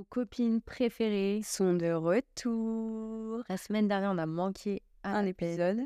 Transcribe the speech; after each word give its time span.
Vos 0.00 0.04
copines 0.04 0.62
préférées? 0.62 1.42
Sont 1.44 1.74
de 1.74 1.92
retour. 1.92 3.42
La 3.50 3.58
semaine 3.58 3.86
dernière, 3.86 4.10
on 4.10 4.16
a 4.16 4.24
manqué 4.24 4.80
un 5.04 5.26
épisode. 5.26 5.80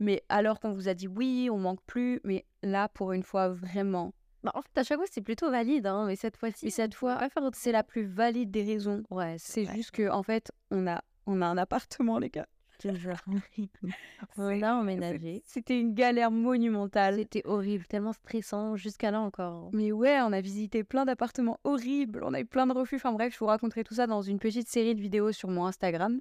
Mais 0.00 0.24
alors 0.30 0.58
qu'on 0.58 0.72
vous 0.72 0.88
a 0.88 0.94
dit 0.94 1.06
oui, 1.06 1.50
on 1.52 1.58
manque 1.58 1.82
plus. 1.86 2.18
Mais 2.24 2.46
là, 2.62 2.88
pour 2.88 3.12
une 3.12 3.22
fois, 3.22 3.50
vraiment. 3.50 4.14
Bah, 4.42 4.52
en 4.54 4.62
fait, 4.62 4.78
à 4.78 4.84
chaque 4.84 4.96
fois, 4.96 5.06
c'est 5.10 5.20
plutôt 5.20 5.50
valide, 5.50 5.86
hein, 5.86 6.06
mais 6.06 6.16
cette 6.16 6.38
fois-ci. 6.38 6.68
Et 6.68 6.70
cette 6.70 6.94
fois, 6.94 7.20
c'est 7.52 7.72
la 7.72 7.82
plus 7.82 8.06
valide 8.06 8.50
des 8.50 8.62
raisons. 8.64 9.02
Ouais, 9.10 9.36
C'est 9.38 9.66
juste 9.66 9.90
que, 9.90 10.08
en 10.08 10.22
fait, 10.22 10.50
on 10.70 10.86
a, 10.86 11.02
on 11.26 11.42
a 11.42 11.46
un 11.46 11.58
appartement, 11.58 12.18
les 12.18 12.30
gars. 12.30 12.48
on 14.38 14.62
a 14.62 14.74
emménagé. 14.74 15.42
C'était 15.44 15.78
une 15.78 15.94
galère 15.94 16.30
monumentale. 16.30 17.16
C'était 17.16 17.42
horrible, 17.44 17.86
tellement 17.86 18.12
stressant 18.12 18.76
jusqu'à 18.76 19.10
là 19.10 19.20
encore. 19.20 19.70
Mais 19.72 19.92
ouais, 19.92 20.20
on 20.20 20.32
a 20.32 20.40
visité 20.40 20.84
plein 20.84 21.04
d'appartements 21.04 21.58
horribles, 21.64 22.22
on 22.24 22.34
a 22.34 22.40
eu 22.40 22.46
plein 22.46 22.66
de 22.66 22.72
refus. 22.72 22.96
Enfin 22.96 23.12
bref, 23.12 23.32
je 23.34 23.38
vous 23.38 23.46
raconterai 23.46 23.84
tout 23.84 23.94
ça 23.94 24.06
dans 24.06 24.22
une 24.22 24.38
petite 24.38 24.68
série 24.68 24.94
de 24.94 25.00
vidéos 25.00 25.32
sur 25.32 25.48
mon 25.48 25.66
Instagram, 25.66 26.20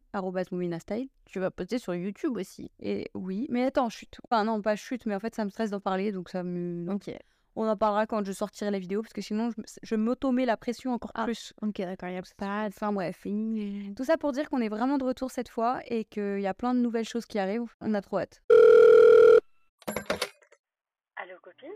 @mominastyle. 0.52 1.09
Tu 1.26 1.40
vas 1.40 1.52
poster 1.52 1.78
sur 1.78 1.94
YouTube 1.94 2.38
aussi. 2.38 2.72
Et 2.80 3.09
oui, 3.14 3.48
mais 3.50 3.66
attends, 3.66 3.89
chute. 3.89 4.20
Enfin 4.23 4.44
non, 4.44 4.62
pas 4.62 4.76
chute, 4.76 5.05
mais 5.05 5.16
en 5.16 5.20
fait 5.20 5.36
ça 5.36 5.45
me 5.45 5.50
stresse 5.50 5.72
d'en 5.72 5.80
parler, 5.80 6.12
donc 6.12 6.30
ça 6.30 6.44
me... 6.44 6.92
Ok. 6.92 7.12
On 7.59 7.67
en 7.67 7.75
parlera 7.75 8.05
quand 8.05 8.23
je 8.23 8.31
sortirai 8.31 8.70
la 8.70 8.77
vidéo, 8.77 9.02
parce 9.02 9.13
que 9.13 9.21
sinon 9.21 9.49
je, 9.49 9.61
je 9.81 9.95
m'auto-mets 9.95 10.45
la 10.45 10.57
pression 10.57 10.93
encore 10.93 11.11
Ah. 11.16 11.23
plus. 11.25 11.53
Ok, 11.63 11.77
d'accord, 11.80 12.09
il 12.09 12.16
y 12.16 12.17
a 12.17 12.21
Pas- 12.38 12.67
Enfin 12.67 12.93
bref. 12.93 13.25
Tout 13.97 14.03
ça 14.03 14.16
pour 14.17 14.31
dire 14.31 14.47
qu'on 14.49 14.61
est 14.61 14.70
vraiment 14.70 14.97
de 14.99 15.03
retour 15.03 15.31
cette 15.31 15.49
fois 15.49 15.80
et 15.88 16.05
qu'il 16.05 16.39
y 16.39 16.45
a 16.47 16.53
plein 16.53 16.75
de 16.75 16.80
nouvelles 16.80 17.07
choses 17.07 17.25
qui 17.25 17.39
arrivent. 17.39 17.73
On 17.81 17.93
a 17.95 18.02
trop 18.02 18.20
hâte. 18.20 18.41
Allô 21.16 21.35
copine? 21.41 21.71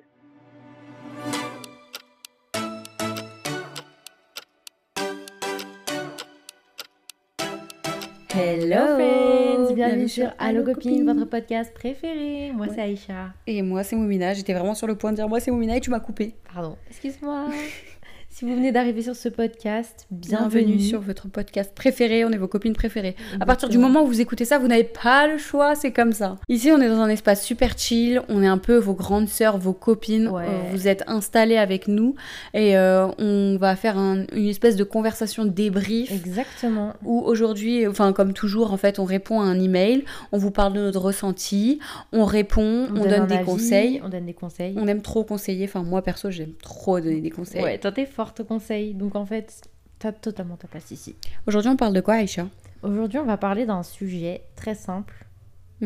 Hello 8.34 8.96
friends, 8.96 9.51
bienvenue 9.76 10.08
sur 10.10 10.32
Allo 10.40 10.64
Copine, 10.64 10.92
Copine. 10.92 11.06
votre 11.14 11.30
podcast 11.30 11.74
préféré. 11.74 12.52
Moi 12.54 12.68
Ouais. 12.68 12.74
c'est 12.76 12.82
Aïcha. 12.82 13.34
Et 13.48 13.62
moi 13.62 13.84
c'est 13.84 13.96
Moumina, 13.96 14.34
j'étais 14.34 14.54
vraiment 14.54 14.74
sur 14.76 14.88
le 14.88 14.96
point 14.96 15.12
de 15.12 15.18
dire 15.18 15.28
moi 15.30 15.40
c'est 15.40 15.52
Moumina 15.52 15.76
et 15.78 15.82
tu 15.82 15.90
m'as 15.90 16.00
coupé. 16.00 16.34
Pardon, 16.54 16.78
excuse-moi. 16.90 17.48
si 18.34 18.46
vous 18.46 18.56
venez 18.56 18.72
d'arriver 18.72 19.02
sur 19.02 19.14
ce 19.16 19.28
podcast, 19.28 20.08
Bienvenue, 20.10 20.64
bienvenue, 20.64 20.80
sur 20.80 21.02
votre 21.02 21.28
podcast 21.28 21.74
préféré, 21.76 22.24
on 22.24 22.30
est 22.32 22.38
vos 22.38 22.48
copines 22.48 22.72
préférées. 22.74 23.16
À 23.42 23.46
partir 23.46 23.68
du 23.68 23.78
moment 23.78 24.04
où 24.04 24.08
vous 24.08 24.22
écoutez 24.22 24.46
ça, 24.46 24.58
vous 24.58 24.70
n'avez 24.70 24.86
pas 24.86 25.28
le 25.28 25.38
choix, 25.38 25.76
c'est 25.76 25.92
comme 25.92 26.14
ça. 26.14 26.38
Ici, 26.48 26.72
on 26.72 26.80
est 26.80 26.88
dans 26.88 27.02
un 27.02 27.10
espace 27.10 27.44
super 27.44 27.78
chill, 27.78 28.22
on 28.30 28.42
est 28.42 28.48
un 28.48 28.58
peu 28.58 28.78
vos 28.78 28.94
grandes 28.94 29.28
sœurs, 29.28 29.58
vos 29.58 29.74
copines, 29.74 30.30
Ouais. 30.30 30.46
euh, 30.48 30.62
vous 30.72 30.88
êtes 30.88 31.04
installées 31.08 31.58
avec 31.58 31.90
nous 31.90 32.16
et 32.54 32.78
euh, 32.78 33.08
on 33.20 33.58
va 33.60 33.76
faire 33.76 33.98
un- 33.98 34.24
une 34.34 34.48
espèce 34.48 34.78
de 34.78 34.86
conversation 34.86 35.44
débrief. 35.44 36.10
Exactement. 36.10 36.94
Où 37.04 37.20
aujourd'hui, 37.20 37.86
enfin 37.86 38.14
comme 38.14 38.32
toujours, 38.32 38.72
en 38.72 38.78
fait, 38.78 38.98
on 38.98 39.06
répond 39.06 39.42
à 39.42 39.44
un 39.44 39.60
email, 39.60 40.06
on 40.32 40.38
vous 40.38 40.52
parle 40.52 40.72
de 40.72 40.80
notre 40.80 41.02
ressenti, 41.02 41.80
on 42.14 42.24
répond, 42.24 42.88
on, 42.96 43.04
donne, 43.04 43.28
des 43.28 43.36
avis, 43.36 43.46
conseils. 43.46 44.02
On 44.06 44.10
donne 44.10 44.26
des 44.26 44.34
conseils. 44.34 44.74
On 44.78 44.88
aime 44.88 45.02
trop 45.02 45.26
conseiller, 45.26 45.66
enfin 45.66 45.84
moi 45.84 46.02
perso, 46.02 46.32
j'aime 46.32 46.54
trop 46.64 47.00
donner 47.02 47.20
des 47.20 47.30
conseils. 47.30 47.62
Ouais, 47.62 47.78
toi 47.78 47.92
t'es 47.92 48.06
forte 48.22 48.44
conseil, 48.44 48.94
donc 48.94 49.16
en 49.16 49.26
fait, 49.26 49.64
t'as 49.98 50.12
totalement 50.12 50.56
ta 50.56 50.68
place 50.68 50.92
ici. 50.92 51.16
Aujourd'hui, 51.48 51.72
on 51.72 51.76
parle 51.76 51.94
de 51.96 52.02
quoi, 52.02 52.16
Aïcha? 52.16 52.48
Aujourd'hui, 52.84 53.18
on 53.18 53.26
va 53.26 53.38
parler 53.38 53.66
d'un 53.66 53.82
sujet 53.82 54.44
très 54.56 54.76
simple, 54.76 55.26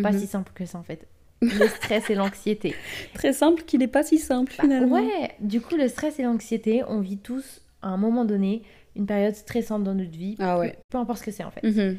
pas 0.03 0.11
Mhm. 0.11 0.19
si 0.19 0.27
simple 0.27 0.52
que 0.53 0.66
ça 0.66 0.77
en 0.77 0.83
fait. 0.83 1.08
Le 1.42 1.67
stress 1.67 2.09
et 2.09 2.16
l'anxiété. 2.16 2.73
Très 3.14 3.31
simple, 3.33 3.64
qui 3.64 3.77
n'est 3.77 3.88
pas 3.89 4.03
si 4.03 4.17
simple 4.17 4.52
finalement. 4.52 4.95
Ouais, 4.95 5.31
du 5.39 5.61
coup, 5.61 5.75
le 5.75 5.88
stress 5.88 6.17
et 6.19 6.23
l'anxiété, 6.23 6.83
on 6.88 7.00
vit 7.02 7.17
tous 7.17 7.61
à 7.81 7.89
un 7.89 7.97
moment 7.97 8.25
donné 8.25 8.64
une 8.95 9.05
période 9.05 9.36
stressante 9.36 9.83
dans 9.83 9.94
notre 9.94 10.11
vie. 10.17 10.36
Ah 10.39 10.55
peu- 10.55 10.61
ouais. 10.61 10.77
Peu, 10.89 10.97
importe 10.97 11.20
ce 11.20 11.23
que 11.25 11.31
c'est 11.31 11.44
en 11.44 11.52
fait. 11.52 11.64
Mhm. 11.64 11.97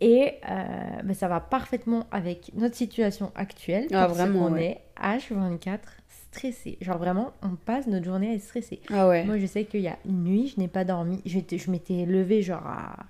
Et 0.00 0.32
euh, 0.48 1.02
ben, 1.04 1.14
ça 1.14 1.28
va 1.28 1.40
parfaitement 1.40 2.06
avec 2.10 2.52
notre 2.54 2.74
situation 2.76 3.32
actuelle. 3.34 3.86
Ah, 3.92 4.06
parce 4.06 4.14
vraiment, 4.18 4.48
ouais. 4.50 4.78
est 4.98 5.02
H24 5.02 5.78
stressé. 6.36 6.76
Genre 6.80 6.98
vraiment, 6.98 7.32
on 7.42 7.56
passe 7.56 7.86
notre 7.86 8.04
journée 8.04 8.30
à 8.30 8.34
être 8.34 8.42
stressé. 8.42 8.80
Ah 8.92 9.08
ouais. 9.08 9.24
Moi, 9.24 9.38
je 9.38 9.46
sais 9.46 9.64
qu'il 9.64 9.80
y 9.80 9.88
a 9.88 9.96
une 10.06 10.24
nuit, 10.24 10.52
je 10.54 10.60
n'ai 10.60 10.68
pas 10.68 10.84
dormi. 10.84 11.22
Je 11.24 11.70
m'étais 11.70 12.04
levée 12.04 12.42
genre 12.42 12.66
à 12.66 13.06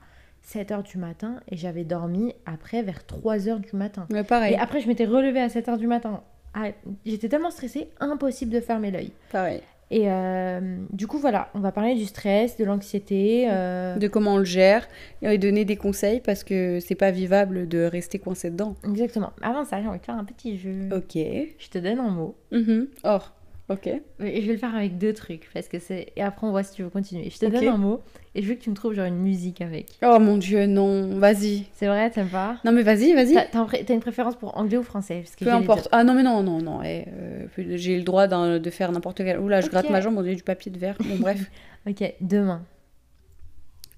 7h 0.47 0.83
du 0.85 0.99
matin 0.99 1.41
et 1.51 1.57
j'avais 1.57 1.85
dormi 1.85 2.35
après 2.47 2.83
vers 2.83 3.01
3h 3.01 3.61
du 3.61 3.77
matin. 3.77 4.07
Ouais, 4.11 4.23
pareil. 4.23 4.55
Et 4.55 4.59
après, 4.59 4.81
je 4.81 4.87
m'étais 4.89 5.07
relevée 5.07 5.41
à 5.41 5.49
7h 5.49 5.77
du 5.79 5.87
matin. 5.87 6.23
Ah, 6.55 6.69
J'étais 7.05 7.29
tellement 7.29 7.51
stressée, 7.51 7.89
impossible 8.01 8.53
de 8.53 8.61
fermer 8.61 8.91
l'œil. 8.91 9.11
Pareil. 9.31 9.61
Et 9.91 10.11
euh, 10.11 10.79
du 10.91 11.07
coup, 11.07 11.19
voilà, 11.19 11.49
on 11.55 11.61
va 11.61 11.71
parler 11.71 11.95
du 11.95 12.07
stress, 12.07 12.57
de 12.57 12.65
l'anxiété. 12.65 13.47
euh, 13.51 13.97
De 13.97 14.09
comment 14.09 14.35
on 14.35 14.39
le 14.39 14.45
gère 14.45 14.89
et 15.23 15.39
donner 15.39 15.65
des 15.65 15.77
conseils 15.77 16.21
parce 16.21 16.43
que 16.43 16.81
c'est 16.81 16.97
pas 16.97 17.13
vivable 17.13 17.69
de 17.69 17.85
rester 17.85 18.19
coincé 18.19 18.51
dedans. 18.51 18.75
Exactement. 18.89 19.31
Avant 19.43 19.65
ça, 19.65 19.81
j'ai 19.81 19.87
envie 19.89 20.01
de 20.01 20.05
faire 20.05 20.17
un 20.17 20.25
petit 20.25 20.59
jeu. 20.59 20.89
Ok. 20.93 21.15
Je 21.15 21.69
te 21.71 21.79
donne 21.79 22.01
un 22.01 22.11
mot. 22.11 22.35
Mhm. 22.51 22.89
Oh, 23.05 23.19
ok. 23.69 23.87
Et 23.89 24.41
je 24.43 24.47
vais 24.47 24.53
le 24.53 24.59
faire 24.59 24.75
avec 24.75 24.99
deux 24.99 25.13
trucs. 25.13 25.49
Parce 25.55 25.69
que 25.69 25.79
c'est. 25.79 26.13
Et 26.17 26.23
après, 26.23 26.47
on 26.47 26.51
voit 26.51 26.63
si 26.63 26.75
tu 26.75 26.83
veux 26.83 26.91
continuer. 26.91 27.29
Je 27.31 27.39
te 27.39 27.47
donne 27.47 27.69
un 27.69 27.77
mot 27.77 28.01
et 28.35 28.43
je 28.43 28.49
veux 28.49 28.55
que 28.55 28.61
tu 28.61 28.71
me 28.71 28.75
trouves 28.75 28.95
genre 28.95 29.07
une 29.07 29.19
musique 29.19 29.61
avec. 29.61 29.99
Oh 30.03 30.19
mon 30.19 30.37
dieu, 30.37 30.67
non. 30.67 31.19
Vas-y. 31.19 31.67
C'est 31.75 31.87
vrai, 31.87 32.11
t'aimes 32.11 32.29
pas? 32.29 32.59
Non 32.65 32.73
mais 32.73 32.83
vas-y, 32.83 33.13
vas-y. 33.15 33.35
T'as 33.35 33.59
un 33.61 33.65
pré- 33.65 33.85
une 33.89 34.01
préférence 34.01 34.37
pour 34.37 34.57
anglais 34.57 34.77
ou 34.77 34.83
français? 34.83 35.21
Parce 35.25 35.37
que 35.37 35.45
Peu 35.45 35.51
importe. 35.53 35.89
Ah 35.93 36.05
non 36.05 36.15
mais 36.15 36.23
non, 36.23 36.43
non, 36.43 36.61
non. 36.63 36.83
eh, 36.83 37.05
euh, 37.09 37.47
j'ai 37.77 37.97
le 37.97 38.05
droit 38.05 38.27
de 38.29 38.71
faire 38.71 38.93
n'importe 38.93 39.19
quel... 39.19 39.39
Oula, 39.41 39.61
je 39.61 39.69
gratte 39.69 39.91
ma 39.91 40.01
jambe, 40.01 40.17
on 40.19 40.23
dirait 40.23 40.35
du 40.37 40.43
papier 40.43 40.71
de 40.71 40.79
verre. 40.79 40.97
Bon 41.05 41.17
bref. 41.17 41.51
Ok, 41.89 42.15
demain. 42.21 42.63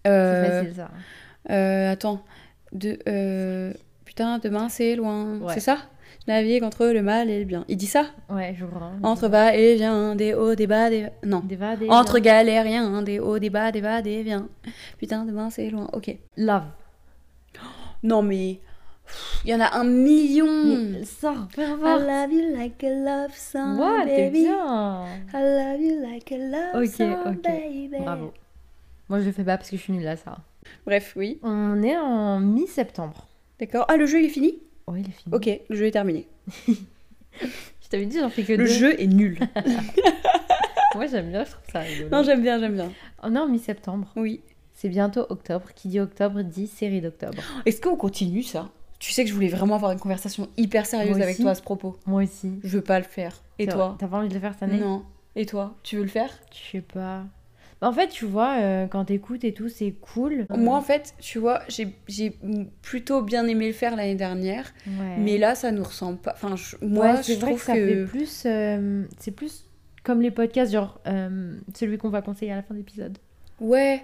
C'est 0.05 0.11
Euh, 0.11 0.63
facile 0.63 0.75
ça. 0.77 0.91
euh, 1.51 1.93
attends. 1.93 2.23
De, 2.73 2.99
euh, 3.09 3.73
Putain, 4.05 4.39
demain 4.39 4.69
c'est 4.69 4.95
loin. 4.97 5.39
Ouais. 5.39 5.55
C'est 5.55 5.61
ça? 5.61 5.79
Navigue 6.27 6.63
entre 6.63 6.87
le 6.87 7.03
mal 7.03 7.31
et 7.31 7.39
le 7.39 7.45
bien. 7.45 7.65
Il 7.69 7.77
dit 7.77 7.87
ça 7.87 8.07
Ouais, 8.29 8.55
je 8.59 8.65
vois. 8.65 8.93
Entre 9.03 9.29
bas 9.29 9.55
et 9.55 9.77
vient, 9.77 10.15
des 10.15 10.35
hauts, 10.35 10.55
des 10.55 10.67
bas, 10.67 10.91
des... 10.91 11.09
Non. 11.25 11.41
Des 11.41 11.57
va, 11.57 11.77
des 11.77 11.89
Entre 11.89 12.15
va. 12.15 12.21
galériens, 12.21 13.03
des 13.03 13.19
hauts, 13.19 13.39
des 13.39 13.51
bas, 13.51 13.73
des 13.73 13.81
bas, 13.81 14.03
des 14.03 14.23
viens. 14.23 14.49
Putain, 14.99 15.25
demain 15.25 15.51
c'est 15.51 15.71
loin. 15.71 15.89
Ok. 15.93 16.15
Love. 16.37 16.65
Non 18.03 18.23
mais. 18.23 18.61
Il 19.45 19.51
y 19.51 19.55
en 19.55 19.61
a 19.61 19.75
un 19.79 19.85
million. 19.85 20.47
Sors, 21.05 21.49
I 21.57 21.61
love 21.81 22.31
you 22.31 22.55
like 22.55 22.85
a 22.85 22.91
love 22.91 23.35
song, 23.35 23.79
baby. 24.05 24.43
bien. 24.43 25.07
I 25.33 25.41
love 25.41 25.81
you 25.81 26.01
like 26.03 26.31
a 26.31 26.37
love 26.37 26.87
song, 26.87 27.17
ok. 27.27 27.43
baby. 27.43 27.89
Bravo. 28.05 28.33
Moi, 29.09 29.21
je 29.21 29.25
le 29.27 29.33
fais 29.33 29.45
pas 29.45 29.57
parce 29.57 29.71
que 29.71 29.77
je 29.77 29.83
suis 29.83 29.93
nulle 29.95 30.07
à 30.07 30.17
ça. 30.17 30.37
Bref, 30.85 31.15
oui. 31.17 31.39
On 31.43 31.83
est 31.83 31.97
en 31.97 32.41
mi-septembre. 32.41 33.27
D'accord. 33.59 33.87
Ah, 33.89 33.97
le 33.97 34.05
jeu 34.05 34.21
il 34.21 34.27
est 34.27 34.29
fini? 34.29 34.61
Oh, 34.91 34.97
il 34.97 35.07
est 35.07 35.13
fini. 35.13 35.35
Ok, 35.35 35.51
le 35.69 35.77
jeu 35.77 35.87
est 35.87 35.91
terminé. 35.91 36.27
Je 36.69 37.89
t'avais 37.91 38.07
dit, 38.07 38.19
j'en 38.19 38.29
fais 38.31 38.43
que 38.43 38.53
Le 38.53 38.59
deux. 38.59 38.67
jeu 38.67 39.01
est 39.01 39.07
nul. 39.07 39.39
Moi, 40.95 41.07
j'aime 41.07 41.31
bien, 41.31 41.45
je 41.45 41.51
trouve 41.51 41.65
ça 41.73 41.81
rigolo. 41.81 42.09
non, 42.11 42.23
j'aime 42.23 42.43
bien, 42.43 42.59
j'aime 42.59 42.75
bien. 42.75 42.91
On 43.23 43.35
est 43.35 43.39
en 43.39 43.49
mi-septembre. 43.49 44.09
Oui. 44.17 44.41
C'est 44.75 44.89
bientôt 44.89 45.27
octobre. 45.29 45.69
Qui 45.75 45.89
dit 45.89 46.01
octobre 46.01 46.43
dit 46.43 46.67
série 46.67 47.01
d'octobre. 47.01 47.43
Est-ce 47.67 47.81
qu'on 47.81 47.97
continue 47.97 48.43
ça? 48.43 48.71
Tu 48.99 49.13
sais 49.13 49.23
que 49.25 49.31
je 49.31 49.35
voulais 49.35 49.49
vraiment 49.49 49.75
avoir 49.77 49.93
une 49.93 49.99
conversation 50.01 50.49
hyper 50.57 50.87
sérieuse 50.87 51.21
avec 51.21 51.37
toi 51.39 51.51
à 51.51 51.55
ce 51.55 51.63
propos. 51.63 51.97
Moi 52.07 52.23
aussi. 52.25 52.59
Je 52.65 52.79
veux 52.79 52.83
pas 52.83 52.99
le 52.99 53.05
faire. 53.05 53.43
Et 53.59 53.67
toi? 53.67 53.97
T'as 53.99 54.09
pas 54.09 54.17
envie 54.19 54.29
de 54.29 54.35
le 54.35 54.41
faire 54.41 54.55
cette 54.55 54.63
année? 54.65 54.79
Non. 54.81 55.05
Et 55.37 55.47
toi? 55.47 55.77
Tu 55.83 55.97
veux 55.97 56.03
le 56.03 56.09
faire? 56.09 56.31
Je 56.53 56.73
sais 56.79 56.81
pas. 56.81 57.25
Bah, 57.81 57.89
en 57.89 57.93
fait, 57.93 58.09
tu 58.09 58.25
vois, 58.25 58.57
euh, 58.61 58.87
quand 58.89 59.05
t'écoutes 59.07 59.45
et 59.45 59.55
tout, 59.55 59.69
c'est 59.69 59.93
cool. 59.93 60.47
Moi, 60.51 60.77
en 60.77 60.83
fait, 60.83 61.15
tu 61.21 61.39
vois, 61.39 61.61
j'ai 61.69 61.95
j'ai 62.09 62.37
plutôt 62.83 63.23
bien 63.23 63.47
aimé 63.47 63.69
le 63.69 63.73
faire 63.73 63.95
l'année 63.97 64.15
dernière. 64.17 64.73
Ouais. 64.87 65.15
Mais 65.17 65.39
là, 65.39 65.55
ça 65.55 65.71
nous 65.71 65.85
ressemble 65.85 66.19
pas. 66.19 66.33
Enfin, 66.35 66.57
je- 66.57 66.77
moi, 66.85 67.15
Ouais, 67.15 67.23
c'est 67.23 67.35
je 67.35 67.41
vrai 67.41 67.51
trouve 67.51 67.59
que 67.61 67.65
ça 67.65 67.75
fait 67.75 67.97
plus. 67.97 68.45
euh, 68.47 69.05
c'est 69.19 69.31
plus 69.31 69.65
comme 70.05 70.21
les 70.23 70.31
podcasts, 70.31 70.73
genre 70.73 71.01
euh, 71.07 71.59
celui 71.75 71.99
qu'on 71.99 72.09
va 72.09 72.23
conseiller 72.23 72.53
à 72.53 72.57
la 72.57 72.63
fin 72.63 72.75
de 72.75 72.79
l'épisode. 72.79 73.19
Ouais, 73.61 74.03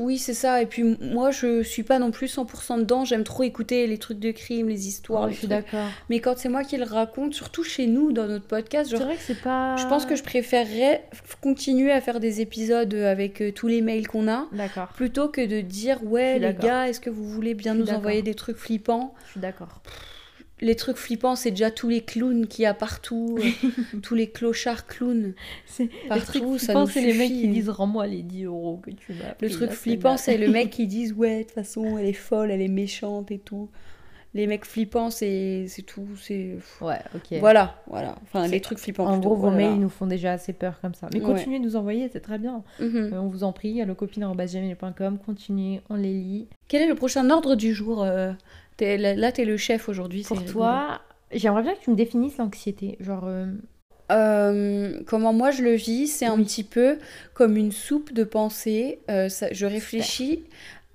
oui, 0.00 0.18
c'est 0.18 0.34
ça. 0.34 0.60
Et 0.60 0.66
puis, 0.66 0.82
moi, 1.00 1.30
je 1.30 1.62
suis 1.62 1.82
pas 1.84 1.98
non 1.98 2.10
plus 2.10 2.26
100% 2.36 2.80
dedans. 2.80 3.04
J'aime 3.04 3.22
trop 3.24 3.44
écouter 3.44 3.86
les 3.86 3.98
trucs 3.98 4.18
de 4.18 4.32
crime, 4.32 4.68
les 4.68 4.88
histoires. 4.88 5.28
Les 5.28 5.34
je 5.34 5.38
suis 5.38 5.48
d'accord. 5.48 5.88
Mais 6.10 6.18
quand 6.20 6.36
c'est 6.36 6.48
moi 6.48 6.64
qui 6.64 6.76
le 6.76 6.84
raconte, 6.84 7.34
surtout 7.34 7.62
chez 7.62 7.86
nous, 7.86 8.12
dans 8.12 8.26
notre 8.26 8.46
podcast, 8.46 8.90
C'est 8.90 8.96
genre, 8.96 9.06
vrai 9.06 9.16
que 9.16 9.22
c'est 9.22 9.40
pas. 9.40 9.76
je 9.76 9.86
pense 9.86 10.04
que 10.04 10.16
je 10.16 10.22
préférerais 10.22 11.04
continuer 11.40 11.92
à 11.92 12.00
faire 12.00 12.18
des 12.18 12.40
épisodes 12.40 12.92
avec 12.94 13.40
euh, 13.40 13.52
tous 13.52 13.68
les 13.68 13.82
mails 13.82 14.08
qu'on 14.08 14.28
a. 14.28 14.46
D'accord. 14.52 14.88
Plutôt 14.88 15.28
que 15.28 15.44
de 15.44 15.60
dire, 15.60 15.98
ouais, 16.04 16.38
les 16.38 16.54
gars, 16.54 16.88
est-ce 16.88 17.00
que 17.00 17.10
vous 17.10 17.24
voulez 17.28 17.54
bien 17.54 17.74
nous 17.74 17.90
envoyer 17.90 18.22
des 18.22 18.34
trucs 18.34 18.56
flippants? 18.56 19.14
Je 19.26 19.30
suis 19.32 19.40
d'accord. 19.40 19.80
Les 20.62 20.76
trucs 20.76 20.96
flippants, 20.96 21.36
c'est 21.36 21.50
déjà 21.50 21.70
tous 21.70 21.88
les 21.88 22.00
clowns 22.00 22.46
qu'il 22.46 22.62
y 22.62 22.66
a 22.66 22.72
partout, 22.72 23.36
euh, 23.38 23.98
tous 24.02 24.14
les 24.14 24.30
clochards 24.30 24.86
clowns. 24.86 25.34
Les 25.78 25.88
Partout, 26.08 26.24
trucs 26.40 26.60
ça 26.60 26.66
flippants, 26.66 26.80
nous 26.82 26.86
c'est 26.86 27.00
les 27.02 27.14
mecs 27.14 27.32
qui 27.32 27.48
disent 27.48 27.68
rends-moi 27.68 28.06
les 28.06 28.22
10 28.22 28.44
euros 28.44 28.78
que 28.82 28.90
tu 28.92 29.12
m'as. 29.12 29.34
Le 29.40 29.50
truc 29.50 29.70
flippant, 29.72 30.16
c'est 30.16 30.38
le 30.38 30.48
mec 30.48 30.70
qui 30.76 30.86
dit 30.86 31.12
ouais, 31.12 31.38
de 31.38 31.42
toute 31.42 31.52
façon, 31.52 31.98
elle 31.98 32.06
est 32.06 32.12
folle, 32.12 32.50
elle 32.50 32.62
est 32.62 32.68
méchante 32.68 33.30
et 33.32 33.38
tout. 33.38 33.68
les 34.34 34.46
mecs 34.46 34.64
flippants, 34.64 35.10
c'est 35.10 35.66
tout. 35.86 36.06
c'est 36.18 36.56
Ouais, 36.80 37.00
ok. 37.14 37.38
Voilà, 37.40 37.82
voilà. 37.86 38.14
Enfin, 38.22 38.46
les 38.48 38.60
trucs 38.60 38.78
flippants. 38.78 39.04
En 39.06 39.14
plutôt, 39.14 39.30
gros, 39.30 39.36
vos 39.36 39.50
mails 39.50 39.72
ils 39.74 39.80
nous 39.80 39.90
font 39.90 40.06
déjà 40.06 40.32
assez 40.32 40.52
peur 40.54 40.80
comme 40.80 40.94
ça. 40.94 41.08
Mais 41.12 41.20
Ouais. 41.20 41.26
continuez 41.26 41.58
de 41.58 41.64
nous 41.64 41.76
envoyer, 41.76 42.08
c'est 42.10 42.20
très 42.20 42.38
bien. 42.38 42.62
Mhm. 42.80 43.10
Euh, 43.12 43.20
on 43.20 43.26
vous 43.28 43.44
en 43.44 43.52
prie, 43.52 43.82
à 43.82 43.84
lecopine.com, 43.84 45.18
continuez, 45.26 45.80
on 45.90 45.96
les 45.96 46.14
lit. 46.14 46.48
Quel 46.68 46.82
est 46.82 46.88
le 46.88 46.94
prochain 46.94 47.28
ordre 47.30 47.56
du 47.56 47.74
jour 47.74 48.02
euh, 48.02 48.32
Là, 48.82 49.14
là, 49.14 49.32
t'es 49.32 49.44
le 49.44 49.56
chef 49.56 49.88
aujourd'hui. 49.88 50.22
Pour 50.22 50.38
toi, 50.52 51.00
j'aimerais 51.32 51.62
bien 51.62 51.74
que 51.74 51.80
tu 51.80 51.90
me 51.90 51.96
définisses 51.96 52.36
l'anxiété. 52.38 52.96
Genre, 53.00 53.24
euh, 53.26 53.46
Euh, 54.10 55.00
comment 55.06 55.32
moi 55.32 55.50
je 55.52 55.62
le 55.62 55.72
vis, 55.74 56.06
c'est 56.08 56.26
un 56.26 56.36
petit 56.42 56.64
peu 56.64 56.98
comme 57.34 57.56
une 57.56 57.72
soupe 57.72 58.12
de 58.12 58.24
pensée. 58.24 58.98
Euh, 59.10 59.28
ça- 59.30 59.52
je 59.52 59.64
réfléchis 59.64 60.44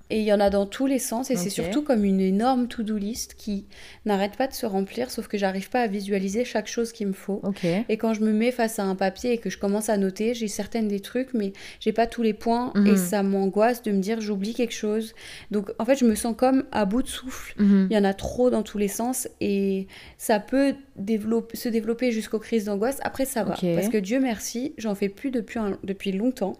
et 0.09 0.19
il 0.19 0.25
y 0.25 0.31
en 0.31 0.39
a 0.39 0.49
dans 0.49 0.65
tous 0.65 0.85
les 0.87 0.99
sens 0.99 1.29
et 1.31 1.35
c'est 1.35 1.49
surtout 1.49 1.81
comme 1.83 2.05
une 2.05 2.21
énorme 2.21 2.67
to-do 2.67 2.97
list 2.97 3.33
qui 3.37 3.65
n'arrête 4.05 4.37
pas 4.37 4.47
de 4.47 4.53
se 4.53 4.65
remplir, 4.65 5.11
sauf 5.11 5.27
que 5.27 5.37
j'arrive 5.37 5.69
pas 5.69 5.81
à 5.81 5.87
visualiser 5.87 6.45
chaque 6.45 6.67
chose 6.67 6.93
qu'il 6.93 7.07
me 7.07 7.13
faut. 7.13 7.41
Et 7.89 7.97
quand 7.97 8.13
je 8.13 8.21
me 8.21 8.31
mets 8.31 8.51
face 8.51 8.79
à 8.79 8.83
un 8.83 8.95
papier 8.95 9.33
et 9.33 9.37
que 9.37 9.49
je 9.49 9.57
commence 9.57 9.89
à 9.89 9.97
noter, 9.97 10.33
j'ai 10.33 10.47
certaines 10.47 10.87
des 10.87 11.01
trucs, 11.01 11.33
mais 11.33 11.51
j'ai 11.79 11.91
pas 11.91 12.07
tous 12.07 12.23
les 12.23 12.33
points 12.33 12.71
Mhm. 12.75 12.87
et 12.87 12.95
ça 12.97 13.21
m'angoisse 13.23 13.81
de 13.83 13.91
me 13.91 13.99
dire 13.99 14.21
j'oublie 14.21 14.53
quelque 14.53 14.73
chose. 14.73 15.13
Donc 15.51 15.71
en 15.79 15.85
fait, 15.85 15.95
je 15.95 16.05
me 16.05 16.15
sens 16.15 16.35
comme 16.37 16.63
à 16.71 16.85
bout 16.85 17.03
de 17.03 17.07
souffle. 17.09 17.53
Mhm. 17.61 17.87
Il 17.89 17.93
y 17.95 17.99
en 17.99 18.03
a 18.05 18.13
trop 18.13 18.49
dans 18.49 18.63
tous 18.63 18.77
les 18.77 18.87
sens 18.87 19.27
et 19.41 19.87
ça 20.17 20.39
peut 20.39 20.73
développer, 20.95 21.57
se 21.57 21.69
développer 21.69 22.11
jusqu'aux 22.11 22.39
crises 22.39 22.65
d'angoisse. 22.65 22.99
Après, 23.03 23.25
ça 23.25 23.43
va. 23.43 23.55
Parce 23.75 23.89
que 23.89 23.97
Dieu 23.97 24.19
merci, 24.19 24.73
j'en 24.77 24.95
fais 24.95 25.09
plus 25.09 25.31
depuis, 25.31 25.59
un- 25.59 25.77
depuis 25.83 26.11
longtemps. 26.11 26.55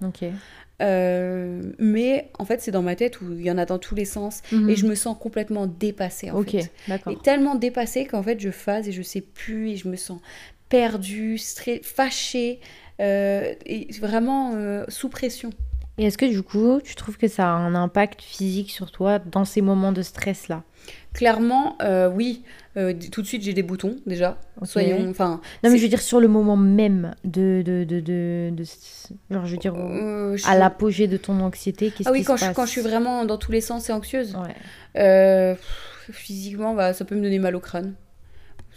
Euh, 0.82 1.62
mais 1.80 2.30
en 2.38 2.46
fait, 2.46 2.62
c'est 2.62 2.72
dans 2.72 2.84
ma 2.84 2.96
tête 2.96 3.20
où 3.22 3.34
il 3.34 3.42
y 3.42 3.50
en 3.52 3.58
a 3.58 3.66
dans 3.66 3.80
tous 3.80 3.96
les 3.96 4.06
sens 4.06 4.42
Mhm. 4.52 4.70
et 4.70 4.76
je 4.76 4.86
me 4.86 4.96
sens 4.96 5.18
complètement 5.20 5.66
dépassée. 5.66 6.30
En 6.32 6.40
Ok, 6.42 6.52
fait. 6.52 6.72
d'accord. 6.88 7.14
Et 7.14 7.16
tellement 7.18 7.56
dépassée 7.56 8.06
qu'en 8.06 8.22
fait, 8.22 8.40
je 8.40 8.52
phase 8.52 8.88
et 8.88 8.92
je 8.92 9.02
sais 9.02 9.22
plus 9.22 9.72
et 9.72 9.76
je 9.76 9.88
me 9.88 9.96
sens 9.96 10.20
perdue, 10.70 11.40
fâchée 11.84 12.60
euh, 13.00 13.54
et 13.66 13.88
vraiment 14.00 14.54
euh, 14.56 14.84
sous 14.88 15.10
pression. 15.10 15.50
Et 16.00 16.06
est-ce 16.06 16.18
que 16.18 16.26
du 16.26 16.44
coup, 16.44 16.80
tu 16.84 16.94
trouves 16.96 17.18
que 17.18 17.28
ça 17.28 17.46
a 17.48 17.52
un 17.54 17.74
impact 17.74 18.22
physique 18.22 18.70
sur 18.72 18.92
toi 18.92 19.18
dans 19.20 19.46
ces 19.46 19.62
moments 19.62 19.92
de 19.92 20.02
stress-là? 20.04 20.64
Clairement, 21.14 21.76
euh, 21.82 22.08
oui. 22.10 22.44
Euh, 22.78 22.94
tout 23.12 23.24
de 23.24 23.28
suite, 23.28 23.42
j'ai 23.42 23.54
des 23.54 23.64
boutons 23.64 23.96
déjà. 24.06 24.38
Soyons, 24.62 25.10
enfin, 25.10 25.42
Non, 25.64 25.72
mais 25.72 25.78
je 25.78 25.82
veux 25.84 25.90
dire 25.90 26.02
sur 26.02 26.20
le 26.20 26.28
moment 26.28 26.56
même 26.56 27.16
de... 27.24 27.64
de, 27.66 27.84
de, 27.84 28.00
de, 28.00 28.52
de- 28.52 28.64
genre, 29.32 29.46
je 29.48 29.52
veux 29.54 29.58
dire, 29.58 29.74
Euh, 29.76 30.38
je 30.38 30.46
à 30.46 30.52
suis- 30.52 30.60
l'apogée 30.60 31.08
de 31.08 31.18
ton 31.18 31.40
anxiété, 31.40 31.90
qu'est-ce 31.90 32.08
Ah 32.08 32.12
oui, 32.12 32.20
qui 32.20 32.26
quand 32.26 32.38
se 32.38 32.42
je, 32.42 32.46
passe? 32.48 32.56
quand 32.56 32.66
je 32.68 32.72
suis 32.72 32.82
vraiment 32.82 33.26
dans 33.26 33.38
tous 33.40 33.52
les 33.52 33.62
sens 33.62 33.90
et 33.90 33.94
anxieuse. 33.94 34.36
Ouais. 34.96 35.58
Physiquement, 36.12 36.74
bah, 36.76 36.94
ça 36.94 37.04
peut 37.06 37.16
me 37.16 37.22
donner 37.24 37.40
mal 37.40 37.56
au 37.56 37.60
crâne. 37.60 37.96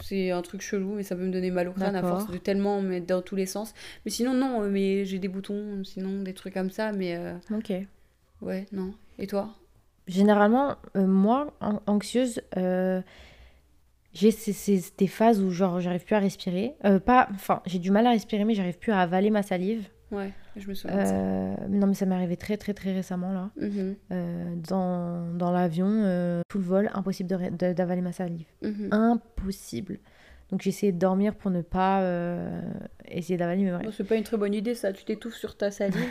C'est 0.02 0.30
un 0.30 0.42
truc 0.42 0.62
chelou, 0.62 0.94
mais 0.94 1.02
ça 1.02 1.14
peut 1.16 1.22
me 1.24 1.30
donner 1.32 1.50
mal 1.50 1.68
au 1.68 1.72
crâne 1.72 1.94
à 1.94 2.02
force 2.02 2.30
de 2.30 2.38
tellement 2.38 2.80
me 2.80 2.88
mettre 2.88 3.06
dans 3.06 3.22
tous 3.22 3.36
les 3.36 3.46
sens. 3.46 3.74
Mais 4.04 4.10
sinon, 4.10 4.34
non, 4.34 4.62
euh, 4.62 4.68
mais 4.70 5.04
j'ai 5.04 5.18
des 5.18 5.28
boutons, 5.28 5.84
sinon 5.84 6.22
des 6.22 6.34
trucs 6.34 6.54
comme 6.54 6.70
ça, 6.70 6.92
mais 6.92 7.16
euh, 7.16 7.34
Ok. 7.52 7.72
ouais, 8.42 8.66
non. 8.72 8.94
Et 9.18 9.26
toi? 9.26 9.54
Généralement, 10.06 10.76
euh, 10.96 11.06
moi, 11.06 11.54
an- 11.60 11.80
anxieuse, 11.86 12.40
euh, 12.56 13.00
j'ai 14.12 14.30
ces, 14.30 14.52
ces- 14.52 14.92
des 14.98 15.06
phases 15.06 15.40
où 15.40 15.50
genre 15.50 15.80
j'arrive 15.80 16.04
plus 16.04 16.16
à 16.16 16.18
respirer. 16.18 16.74
Pas, 17.06 17.28
enfin, 17.32 17.62
j'ai 17.66 17.78
du 17.78 17.90
mal 17.90 18.06
à 18.06 18.10
respirer, 18.10 18.44
mais 18.44 18.54
j'arrive 18.54 18.78
plus 18.78 18.92
à 18.92 19.00
avaler 19.00 19.30
ma 19.30 19.42
salive. 19.42 19.88
Ouais, 20.12 20.32
je 20.56 20.68
me 20.68 20.74
souviens 20.74 20.96
de 20.96 21.04
ça. 21.06 21.14
Euh, 21.14 21.54
non, 21.68 21.86
mais 21.86 21.94
ça 21.94 22.04
m'est 22.06 22.14
arrivé 22.14 22.36
très 22.36 22.56
très 22.56 22.74
très 22.74 22.92
récemment 22.92 23.32
là. 23.32 23.50
Mhm, 23.56 23.94
Euh, 24.12 24.54
dans, 24.68 25.32
dans 25.34 25.50
l'avion, 25.52 25.86
euh, 25.88 26.42
tout 26.48 26.58
le 26.58 26.64
vol, 26.64 26.90
impossible 26.94 27.28
d'avaler 27.74 28.00
ma 28.00 28.12
salive. 28.12 28.46
mhm. 28.62 28.88
Impossible. 28.92 29.98
Donc 30.50 30.62
j'ai 30.62 30.70
essayé 30.70 30.90
de 30.90 30.98
dormir 30.98 31.36
pour 31.36 31.50
ne 31.52 31.62
pas 31.62 32.02
euh, 32.02 32.60
essayer 33.06 33.36
d'avaler. 33.36 33.70
Bon, 33.70 33.90
c'est 33.92 34.02
pas 34.04 34.16
une 34.16 34.24
très 34.24 34.36
bonne 34.36 34.52
idée, 34.54 34.74
ça. 34.74 34.92
Tu 34.92 35.04
t'étouffes 35.04 35.36
sur 35.36 35.56
ta 35.56 35.70
salive. 35.70 35.94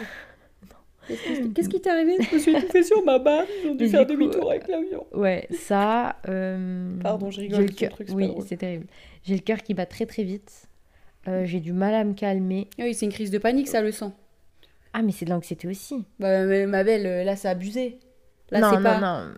Qu'est-ce 1.55 1.69
qui- 1.69 1.81
t'est 1.81 1.89
arrivé? 1.89 2.17
Je 2.29 2.35
me 2.35 2.39
suis 2.39 2.55
étouffée 2.55 2.83
sur 2.83 3.03
ma 3.03 3.17
barre. 3.17 3.45
Ils 3.63 3.69
ont 3.69 3.75
dû 3.75 3.87
faire 3.89 4.05
demi-tour 4.05 4.49
avec 4.51 4.67
l'avion. 4.67 5.07
Ouais, 5.11 5.47
ça. 5.51 6.17
euh, 6.27 6.95
Pardon, 7.01 7.31
je 7.31 7.41
rigole, 7.41 7.57
j'ai 7.61 7.65
le 7.65 7.73
cœur- 7.73 7.97
Oui, 8.15 8.27
c'est 8.47 8.57
terrible. 8.57 8.85
J'ai 9.23 9.33
le 9.35 9.41
cœur 9.41 9.57
qui 9.63 9.73
bat 9.73 9.87
très 9.87 10.05
très 10.05 10.23
vite. 10.23 10.68
Euh, 11.29 11.45
j'ai 11.45 11.59
du 11.59 11.73
mal 11.73 11.93
à 11.93 12.03
me 12.03 12.13
calmer. 12.13 12.67
Ah 12.79 12.83
Oui, 12.83 12.93
c'est 12.93 13.05
une 13.05 13.11
crise 13.11 13.31
de 13.31 13.37
panique, 13.37 13.67
ça 13.67 13.81
le 13.81 13.91
sent. 13.91 14.11
Ah, 14.93 15.01
mais 15.01 15.11
c'est 15.11 15.25
de 15.25 15.29
l'anxiété 15.29 15.67
aussi. 15.67 16.05
Bah, 16.19 16.45
mais 16.45 16.65
ma 16.65 16.83
belle, 16.83 17.05
euh, 17.05 17.23
là, 17.23 17.35
c'est 17.35 17.47
abusé. 17.47 17.99
Là, 18.51 18.61
non, 18.61 18.69
c'est 18.71 18.75
non, 18.77 18.83
pas. 18.83 18.99
non. 18.99 19.31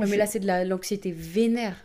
Ouais, 0.00 0.06
Je- 0.06 0.10
mais 0.10 0.16
là, 0.18 0.26
c'est 0.26 0.40
de 0.40 0.46
la- 0.46 0.64
l'anxiété 0.64 1.10
vénère. 1.12 1.76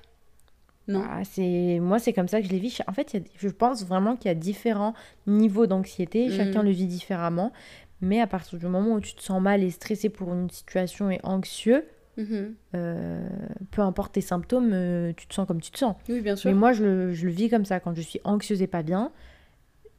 Non 0.89 1.03
Ah, 1.05 1.21
c'est 1.25 1.79
moi 1.81 1.99
c'est 1.99 2.13
comme 2.13 2.29
ça 2.29 2.39
que 2.39 2.47
je 2.47 2.51
les 2.51 2.59
vis. 2.59 2.79
En 2.87 2.93
fait, 2.93 3.13
il 3.13 3.19
y 3.19 3.23
a- 3.23 3.25
je 3.37 3.49
pense 3.49 3.85
vraiment 3.85 4.15
qu'il 4.15 4.29
y 4.29 4.31
a 4.31 4.35
différents 4.35 4.93
niveaux 5.25 5.67
d'anxiété, 5.67 6.29
chacun 6.29 6.59
Mhm. 6.59 6.65
le 6.65 6.71
vit 6.71 6.85
différemment. 6.87 7.51
Mais 7.99 8.21
à 8.21 8.27
partir 8.27 8.57
du 8.57 8.67
moment 8.67 8.93
où 8.93 9.01
tu 9.01 9.13
te 9.13 9.21
sens 9.21 9.41
mal 9.41 9.63
et 9.63 9.69
stressé 9.69 10.07
pour 10.09 10.33
une 10.33 10.49
situation 10.49 11.09
et 11.11 11.19
anxieux, 11.23 11.85
Mhm. 12.15 12.53
euh, 12.75 13.27
peu 13.71 13.81
importe 13.81 14.13
tes 14.13 14.21
symptômes, 14.21 15.13
tu 15.17 15.27
te 15.27 15.33
sens 15.33 15.45
comme 15.45 15.59
tu 15.59 15.71
te 15.71 15.77
sens. 15.77 15.95
Oui, 16.07 16.21
bien 16.21 16.35
sûr. 16.37 16.49
Mais 16.51 16.55
moi, 16.55 16.71
je 16.71 16.83
le, 16.85 17.13
je 17.13 17.25
le 17.25 17.31
vis 17.33 17.49
comme 17.49 17.65
ça. 17.65 17.79
Quand 17.81 17.93
je 17.93 18.01
suis 18.01 18.21
anxieuse 18.23 18.61
et 18.61 18.67
pas 18.67 18.81
bien, 18.83 19.11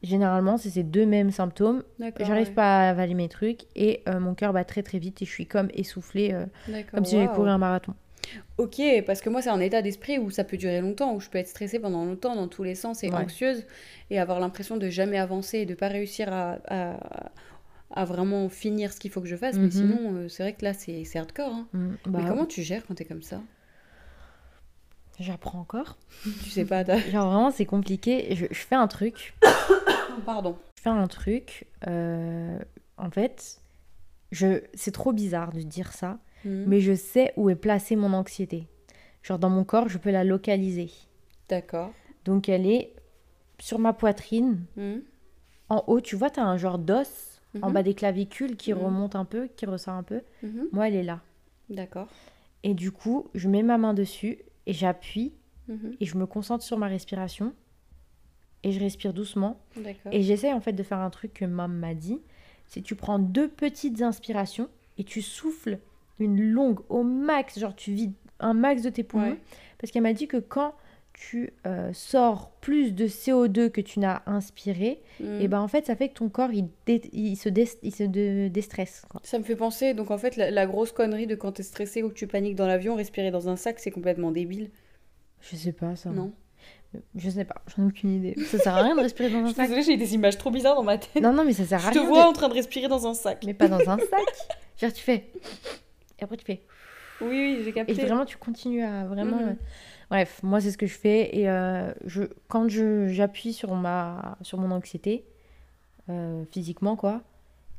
généralement, 0.03 0.57
c'est 0.57 0.69
ces 0.69 0.83
deux 0.83 1.05
mêmes 1.05 1.31
symptômes. 1.31 1.83
J'arrive 2.19 2.47
ouais. 2.47 2.53
pas 2.53 2.87
à 2.87 2.89
avaler 2.89 3.13
mes 3.13 3.29
trucs 3.29 3.61
et 3.75 4.01
euh, 4.07 4.19
mon 4.19 4.33
cœur 4.35 4.53
bat 4.53 4.63
très 4.65 4.83
très 4.83 4.99
vite 4.99 5.21
et 5.21 5.25
je 5.25 5.31
suis 5.31 5.45
comme 5.47 5.69
essoufflée, 5.73 6.33
euh, 6.33 6.45
comme 6.93 7.05
si 7.05 7.15
j'avais 7.15 7.25
waouh. 7.25 7.35
couru 7.35 7.49
un 7.49 7.57
marathon. 7.57 7.93
Ok, 8.57 8.81
parce 9.07 9.21
que 9.21 9.29
moi, 9.29 9.41
c'est 9.41 9.49
un 9.49 9.59
état 9.59 9.81
d'esprit 9.81 10.19
où 10.19 10.29
ça 10.29 10.43
peut 10.43 10.57
durer 10.57 10.81
longtemps, 10.81 11.13
où 11.15 11.19
je 11.19 11.29
peux 11.29 11.37
être 11.39 11.47
stressée 11.47 11.79
pendant 11.79 12.05
longtemps 12.05 12.35
dans 12.35 12.47
tous 12.47 12.63
les 12.63 12.75
sens 12.75 13.03
et 13.03 13.09
Ouais. 13.09 13.15
anxieuse 13.15 13.65
et 14.11 14.19
avoir 14.19 14.39
l'impression 14.39 14.77
de 14.77 14.89
jamais 14.89 15.17
avancer 15.17 15.59
et 15.59 15.65
de 15.65 15.73
pas 15.73 15.87
réussir 15.87 16.31
à, 16.31 16.57
à, 16.67 17.31
à 17.91 18.05
vraiment 18.05 18.47
finir 18.49 18.93
ce 18.93 18.99
qu'il 18.99 19.11
faut 19.11 19.21
que 19.21 19.27
je 19.27 19.35
fasse. 19.35 19.55
Mais 19.55 19.65
Mhm. 19.65 19.71
sinon, 19.71 20.13
euh, 20.15 20.27
c'est 20.27 20.43
vrai 20.43 20.53
que 20.53 20.63
là, 20.63 20.73
c'est 20.73 21.05
hardcore. 21.15 21.53
hein. 21.53 21.67
Mm, 21.73 21.89
bah, 22.05 22.19
Mais 22.19 22.25
comment 22.25 22.45
tu 22.45 22.61
gères 22.61 22.85
quand 22.85 22.95
t'es 22.95 23.05
comme 23.05 23.23
ça? 23.23 23.41
J'apprends 25.19 25.59
encore. 25.59 25.97
Tu 26.43 26.49
sais 26.49 26.63
pas, 26.65 26.83
Genre 27.11 27.29
vraiment, 27.29 27.51
c'est 27.51 27.65
compliqué. 27.65 28.35
Je, 28.35 28.45
je 28.51 28.59
fais 28.59 28.75
un 28.75 28.87
truc. 28.87 29.33
Pardon. 30.25 30.57
Je 30.77 30.81
fais 30.83 30.89
un 30.89 31.07
truc. 31.07 31.67
euh, 31.87 32.59
en 32.97 33.09
fait, 33.11 33.61
je, 34.31 34.61
c'est 34.73 34.91
trop 34.91 35.13
bizarre 35.13 35.51
de 35.51 35.61
dire 35.61 35.93
ça, 35.93 36.19
Mhm. 36.45 36.65
mais 36.67 36.79
je 36.81 36.93
sais 36.95 37.33
où 37.37 37.49
est 37.49 37.55
placée 37.55 37.95
mon 37.95 38.13
anxiété. 38.13 38.67
Genre 39.23 39.39
dans 39.39 39.49
mon 39.49 39.63
corps, 39.63 39.89
je 39.89 39.97
peux 39.97 40.11
la 40.11 40.23
localiser. 40.23 40.89
D'accord. 41.49 41.91
Donc 42.25 42.47
elle 42.49 42.65
est 42.65 42.93
sur 43.59 43.79
ma 43.79 43.93
poitrine. 43.93 44.59
Mhm. 44.77 45.01
En 45.69 45.83
haut, 45.87 46.01
tu 46.01 46.15
vois, 46.15 46.29
tu 46.29 46.39
as 46.39 46.45
un 46.45 46.57
genre 46.57 46.77
d'os 46.79 47.41
en 47.61 47.67
Mhm. 47.67 47.73
bas 47.73 47.83
des 47.83 47.93
clavicules 47.93 48.55
qui 48.57 48.73
Mhm. 48.73 48.79
remonte 48.83 49.15
un 49.15 49.25
peu, 49.25 49.47
qui 49.55 49.65
ressort 49.65 49.95
un 49.95 50.03
peu. 50.03 50.21
Mhm. 50.43 50.67
Moi, 50.71 50.87
elle 50.87 50.95
est 50.95 51.03
là. 51.03 51.21
D'accord. 51.69 52.07
Et 52.63 52.73
du 52.73 52.91
coup, 52.91 53.27
je 53.35 53.47
mets 53.47 53.63
ma 53.63 53.77
main 53.77 53.93
dessus 53.93 54.39
et 54.65 54.73
j'appuie 54.73 55.33
et 55.99 56.05
je 56.05 56.17
me 56.17 56.25
concentre 56.25 56.63
sur 56.63 56.77
ma 56.79 56.87
respiration. 56.87 57.53
Et 58.63 58.71
je 58.71 58.79
respire 58.79 59.13
doucement. 59.13 59.59
Et 60.11 60.21
j'essaie 60.21 60.51
en 60.53 60.59
fait 60.61 60.73
de 60.73 60.83
faire 60.83 60.99
un 60.99 61.09
truc 61.09 61.33
que 61.33 61.45
maman 61.45 61.73
m'a 61.73 61.93
dit. 61.93 62.19
C'est 62.65 62.81
tu 62.81 62.95
prends 62.95 63.17
deux 63.19 63.47
petites 63.47 64.01
inspirations 64.01 64.69
et 64.97 65.03
tu 65.03 65.21
souffles 65.21 65.79
une 66.19 66.41
longue 66.41 66.79
au 66.89 67.03
max. 67.03 67.57
Genre 67.59 67.75
tu 67.75 67.93
vides 67.93 68.13
un 68.39 68.53
max 68.53 68.81
de 68.81 68.89
tes 68.89 69.03
poumons. 69.03 69.31
Ouais. 69.31 69.39
Parce 69.77 69.91
qu'elle 69.91 70.03
m'a 70.03 70.13
dit 70.13 70.27
que 70.27 70.37
quand 70.37 70.73
tu 71.13 71.51
euh, 71.65 71.91
sors 71.93 72.51
plus 72.61 72.93
de 72.93 73.07
CO2 73.07 73.69
que 73.69 73.81
tu 73.81 73.99
n'as 73.99 74.21
inspiré, 74.25 75.01
Mhm. 75.19 75.41
et 75.41 75.47
ben 75.49 75.59
en 75.59 75.67
fait 75.67 75.85
ça 75.85 75.95
fait 75.95 76.09
que 76.09 76.13
ton 76.13 76.29
corps 76.29 76.51
il, 76.53 76.67
dé- 76.85 77.09
il 77.11 77.35
se, 77.35 77.49
dé- 77.49 77.67
il 77.81 77.93
se 77.93 78.03
dé- 78.03 78.49
déstresse. 78.49 79.03
quoi. 79.09 79.19
Ça 79.23 79.37
me 79.39 79.43
fait 79.43 79.55
penser, 79.57 79.93
donc 79.93 80.11
en 80.11 80.17
fait, 80.17 80.37
la, 80.37 80.49
la 80.51 80.65
grosse 80.65 80.91
connerie 80.93 81.27
de 81.27 81.35
quand 81.35 81.53
t'es 81.53 81.63
stressé 81.63 82.03
ou 82.03 82.09
que 82.09 82.13
tu 82.13 82.27
paniques 82.27 82.55
dans 82.55 82.67
l'avion, 82.67 82.95
respirer 82.95 83.31
dans 83.31 83.49
un 83.49 83.55
sac, 83.57 83.79
c'est 83.79 83.91
complètement 83.91 84.31
débile. 84.31 84.69
Je 85.41 85.55
sais 85.57 85.73
pas 85.73 85.95
ça. 85.97 86.09
Non 86.11 86.31
Je 87.15 87.29
sais 87.29 87.45
pas, 87.45 87.55
j'en 87.67 87.83
ai 87.83 87.87
aucune 87.87 88.11
idée. 88.15 88.35
Ça 88.45 88.57
sert 88.57 88.75
à 88.75 88.81
rien 88.81 88.95
de 88.95 89.01
respirer 89.01 89.29
dans 89.29 89.37
un 89.39 89.47
Je 89.47 89.53
suis 89.53 89.67
sac. 89.67 89.81
j'ai 89.85 89.95
des 89.97 90.15
images 90.15 90.37
trop 90.39 90.49
bizarres 90.49 90.75
dans 90.75 90.83
ma 90.83 90.97
tête. 90.97 91.21
Non, 91.21 91.31
non, 91.33 91.45
mais 91.45 91.53
ça 91.53 91.63
sert 91.65 91.85
à 91.85 91.89
Je 91.89 91.93
te 91.93 91.99
rien. 91.99 92.07
vois 92.07 92.23
de- 92.23 92.27
en 92.29 92.33
train 92.33 92.49
de 92.49 92.53
respirer 92.55 92.87
dans 92.87 93.05
un 93.05 93.13
sac. 93.13 93.43
Mais 93.45 93.53
pas 93.53 93.67
dans 93.67 93.77
un 93.89 93.97
sac. 93.97 94.25
Genre 94.81 94.91
tu 94.93 95.01
fais. 95.03 95.31
Et 96.19 96.23
après 96.23 96.37
tu 96.37 96.45
fais. 96.45 96.63
Oui, 97.21 97.27
oui, 97.29 97.61
j'ai 97.63 97.69
Et 97.69 97.73
capté. 97.73 97.93
vraiment, 97.93 98.25
tu 98.25 98.37
continues 98.37 98.81
à 98.83 99.03
vraiment. 99.05 99.37
Mhm. 99.37 99.49
euh, 99.49 99.53
Bref, 100.09 100.39
moi, 100.41 100.59
c'est 100.61 100.71
ce 100.71 100.77
que 100.77 100.87
je 100.87 100.97
fais. 100.97 101.37
Et 101.37 101.47
euh, 101.49 101.91
je, 102.05 102.23
quand 102.47 102.67
je, 102.69 103.07
j'appuie 103.09 103.53
sur, 103.53 103.75
ma, 103.75 104.37
sur 104.41 104.57
mon 104.57 104.71
anxiété, 104.71 105.25
euh, 106.09 106.43
physiquement, 106.51 106.95
quoi, 106.95 107.21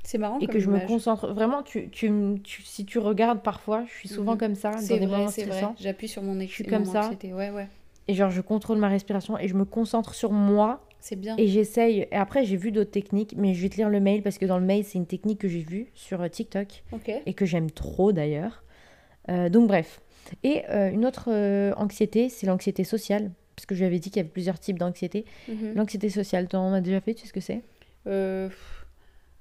C'est 0.04 0.18
marrant 0.18 0.38
et 0.38 0.46
comme 0.46 0.52
que 0.52 0.60
je 0.60 0.70
me 0.70 0.86
concentre. 0.86 1.32
Vraiment, 1.32 1.62
tu, 1.64 1.90
tu, 1.90 2.08
si 2.44 2.84
tu 2.84 2.98
regardes 3.00 3.42
parfois, 3.42 3.84
je 3.88 3.92
suis 3.92 4.08
souvent 4.08 4.32
Mhm. 4.34 4.38
comme 4.38 4.54
ça, 4.54 4.70
dans 4.72 4.78
C'est 4.78 4.98
des 5.00 5.06
vrai, 5.06 5.16
moments 5.16 5.28
c'est 5.30 5.42
vrai. 5.44 5.56
stressants. 5.56 5.74
J'appuie 5.80 6.06
sur 6.06 6.22
mon 6.22 6.34
suis 6.34 6.44
écrit. 6.62 6.64
comme 6.66 6.84
ça. 6.84 7.10
Ouais, 7.24 7.50
ouais. 7.50 7.66
Et 8.10 8.14
genre, 8.14 8.30
je 8.30 8.40
contrôle 8.40 8.78
ma 8.78 8.88
respiration 8.88 9.38
et 9.38 9.46
je 9.46 9.54
me 9.54 9.64
concentre 9.64 10.14
sur 10.14 10.32
moi. 10.32 10.84
C'est 10.98 11.14
bien. 11.14 11.36
Et 11.38 11.46
j'essaye. 11.46 12.08
Et 12.10 12.14
après, 12.16 12.44
j'ai 12.44 12.56
vu 12.56 12.72
d'autres 12.72 12.90
techniques, 12.90 13.34
mais 13.36 13.54
je 13.54 13.62
vais 13.62 13.68
te 13.68 13.76
lire 13.76 13.88
le 13.88 14.00
mail 14.00 14.22
parce 14.24 14.36
que 14.36 14.46
dans 14.46 14.58
le 14.58 14.64
mail, 14.66 14.84
c'est 14.84 14.98
une 14.98 15.06
technique 15.06 15.38
que 15.38 15.46
j'ai 15.46 15.60
vue 15.60 15.86
sur 15.94 16.20
euh, 16.20 16.26
TikTok 16.28 16.82
Ok. 16.90 17.10
et 17.24 17.34
que 17.34 17.46
j'aime 17.46 17.70
trop 17.70 18.10
d'ailleurs. 18.10 18.64
Euh, 19.28 19.48
donc 19.48 19.68
bref. 19.68 20.00
Et 20.42 20.62
euh, 20.70 20.90
une 20.90 21.06
autre 21.06 21.28
euh, 21.28 21.72
anxiété, 21.76 22.28
c'est 22.28 22.48
l'anxiété 22.48 22.82
sociale. 22.82 23.30
Parce 23.54 23.66
que 23.66 23.76
je 23.76 23.80
lui 23.80 23.86
avais 23.86 24.00
dit 24.00 24.10
qu'il 24.10 24.16
y 24.16 24.20
avait 24.20 24.28
plusieurs 24.28 24.58
types 24.58 24.78
d'anxiété. 24.78 25.24
Mhm. 25.48 25.74
L'anxiété 25.76 26.10
sociale, 26.10 26.48
tu 26.48 26.56
en 26.56 26.72
as 26.72 26.80
déjà 26.80 27.00
fait, 27.00 27.14
tu 27.14 27.22
sais 27.22 27.28
ce 27.28 27.32
que 27.32 27.40
c'est? 27.40 27.60
Euh, 28.08 28.48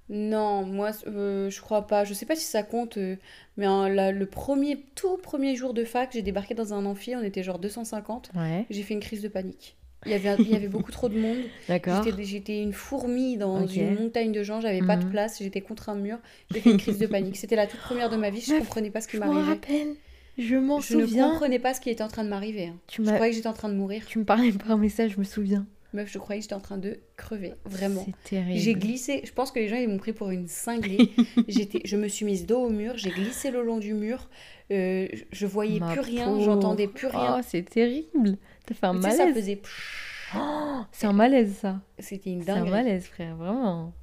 non, 0.09 0.63
moi, 0.65 0.91
euh, 1.07 1.49
je 1.49 1.61
crois 1.61 1.85
pas. 1.87 2.03
Je 2.03 2.13
sais 2.13 2.25
pas 2.25 2.35
si 2.35 2.45
ça 2.45 2.63
compte, 2.63 2.97
euh, 2.97 3.15
mais 3.57 3.65
hein, 3.65 3.89
la- 3.89 4.11
le 4.11 4.25
premier, 4.25 4.83
tout 4.95 5.17
premier 5.17 5.55
jour 5.55 5.73
de 5.73 5.83
fac, 5.83 6.09
j'ai 6.13 6.21
débarqué 6.23 6.53
dans 6.55 6.73
un 6.73 6.85
amphi, 6.85 7.15
on 7.15 7.21
était 7.23 7.43
genre 7.43 7.59
250. 7.59 8.31
Ouais. 8.35 8.65
J'ai 8.69 8.83
fait 8.83 8.93
une 8.95 8.99
crise 8.99 9.21
de 9.21 9.27
panique. 9.27 9.75
Il 10.05 10.11
y 10.13 10.15
avait, 10.15 10.35
il 10.39 10.49
y 10.49 10.55
avait 10.55 10.69
beaucoup 10.69 10.91
trop 10.93 11.09
de 11.09 11.19
monde. 11.19 11.37
D'accord. 11.67 12.03
J'étais, 12.03 12.23
j'étais 12.23 12.61
une 12.63 12.71
fourmi 12.73 13.35
dans 13.37 13.63
Ok. 13.63 13.75
une 13.75 13.95
montagne 13.95 14.31
de 14.31 14.43
gens, 14.43 14.61
j'avais 14.61 14.81
pas 14.81 14.95
de 14.95 15.03
Mhm. 15.03 15.11
place, 15.11 15.39
j'étais 15.39 15.59
contre 15.61 15.89
un 15.89 15.95
mur. 15.95 16.17
J'ai 16.51 16.61
fait 16.61 16.71
une 16.71 16.77
crise 16.77 16.99
de 16.99 17.05
panique. 17.07 17.35
C'était 17.35 17.57
la 17.57 17.67
toute 17.67 17.81
première 17.81 18.09
de 18.09 18.15
ma 18.15 18.29
vie, 18.29 18.39
je 18.41 18.51
Meuf, 18.53 18.59
comprenais 18.61 18.91
pas 18.91 19.01
ce 19.01 19.07
qui 19.09 19.17
Je 19.17 19.21
m'en 19.21 19.33
m'arrivait. 19.33 19.51
rappelle. 19.53 19.95
Je 20.37 20.55
m'en 20.55 20.79
Je 20.79 20.95
ne 20.95 21.05
souviens. 21.05 21.29
comprenais 21.31 21.59
pas 21.59 21.73
ce 21.73 21.81
qui 21.81 21.89
était 21.89 22.01
en 22.03 22.07
train 22.07 22.23
de 22.23 22.29
m'arriver. 22.29 22.67
hein. 22.67 22.77
Tu 22.87 23.01
Je 23.03 23.07
m'as- 23.07 23.13
croyais 23.15 23.31
que 23.31 23.35
j'étais 23.35 23.49
en 23.49 23.53
train 23.53 23.67
de 23.67 23.73
mourir. 23.75 24.05
Tu 24.07 24.19
me 24.19 24.23
parlais 24.23 24.53
par 24.53 24.77
message, 24.77 25.11
je 25.15 25.19
me 25.19 25.25
souviens. 25.25 25.67
Meuf, 25.93 26.11
je 26.11 26.19
croyais 26.19 26.39
que 26.39 26.43
j'étais 26.43 26.53
en 26.55 26.59
train 26.59 26.77
de 26.77 26.99
crever. 27.17 27.53
Vraiment. 27.65 28.03
C'est 28.05 28.29
terrible. 28.29 28.59
J'ai 28.59 28.75
glissé, 28.75 29.21
je 29.25 29.31
pense 29.31 29.51
que 29.51 29.59
les 29.59 29.67
gens 29.67 29.75
ils 29.77 29.87
m'ont 29.89 29.97
pris 29.97 30.13
pour 30.13 30.29
une 30.29 30.47
cinglée. 30.47 31.09
J'étais, 31.47 31.81
je 31.83 31.97
me 31.97 32.07
suis 32.07 32.25
mise 32.25 32.45
dos 32.45 32.59
au 32.65 32.69
mur, 32.69 32.93
j'ai 32.97 33.09
glissé 33.09 33.49
le 33.49 33.63
long 33.63 33.77
du 33.79 33.93
mur, 33.95 34.29
euh, 34.71 35.07
je- 35.31 35.45
voyais 35.47 35.79
Ma 35.79 35.91
plus 35.91 36.01
rien, 36.01 36.39
j'entendais 36.41 36.87
plus 36.87 37.07
rien. 37.07 37.37
Oh, 37.39 37.41
c'est 37.45 37.63
terrible. 37.63 38.37
T'as 38.67 38.75
fait 38.75 38.85
un 38.85 38.95
Tu 38.95 39.01
sais, 39.01 39.09
ça 39.11 39.17
malaise. 39.17 39.35
faisait 39.35 39.55
pfff. 39.55 40.05
Oh, 40.37 40.81
c'est 40.91 41.07
un 41.07 41.13
malaise, 41.13 41.55
ça. 41.59 41.81
C'était 41.97 42.29
une 42.29 42.43
C'est 42.43 42.51
un 42.51 42.65
malaise, 42.65 43.05
frère, 43.07 43.35
vraiment. 43.35 43.93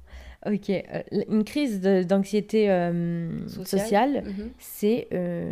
Ok, 0.45 0.69
euh, 0.69 0.83
une 1.29 1.43
crise 1.43 1.81
d'anxiété 1.81 2.69
euh, 2.69 3.45
Sociale. 3.47 3.65
sociale, 3.65 4.23
Mhm. 4.25 4.49
c'est 4.59 5.07
euh, 5.11 5.51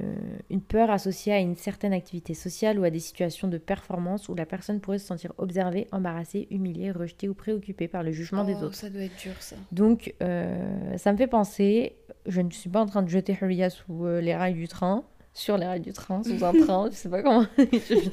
une 0.51 0.61
peur 0.61 0.91
associée 0.91 1.33
à 1.33 1.39
une 1.39 1.55
certaine 1.55 1.91
activité 1.91 2.33
sociale 2.35 2.77
ou 2.79 2.83
à 2.83 2.89
des 2.91 2.99
situations 2.99 3.47
de 3.47 3.57
performance 3.57 4.29
où 4.29 4.35
la 4.35 4.45
personne 4.45 4.79
pourrait 4.79 4.99
se 4.99 5.07
sentir 5.07 5.33
observée, 5.39 5.87
embarrassée, 5.91 6.47
humiliée, 6.51 6.91
rejetée 6.91 7.27
ou 7.27 7.33
préoccupée 7.33 7.87
par 7.87 8.03
le 8.03 8.11
jugement 8.11 8.43
des 8.43 8.53
Oh, 8.61 8.65
autres. 8.65 8.75
Ça 8.75 8.89
doit 8.91 9.01
être 9.01 9.17
dur 9.17 9.33
ça. 9.39 9.55
Donc, 9.71 10.13
euh, 10.21 10.97
ça 10.97 11.11
me 11.11 11.17
fait 11.17 11.27
penser, 11.27 11.95
je 12.27 12.41
ne 12.41 12.51
suis 12.51 12.69
pas 12.69 12.81
en 12.81 12.85
train 12.85 13.01
de 13.01 13.09
jeter 13.09 13.35
Huria 13.41 13.69
sous 13.71 14.05
les 14.21 14.35
rails 14.35 14.53
du 14.53 14.67
train, 14.67 15.03
sur 15.33 15.57
les 15.57 15.65
rails 15.65 15.81
du 15.81 15.91
train, 15.93 16.21
sous 16.23 16.45
un 16.45 16.53
train, 16.53 16.87
je 16.91 16.95
sais 16.95 17.09
pas 17.09 17.21
comment, 17.23 17.45
je 17.57 17.63
viens, 17.95 18.11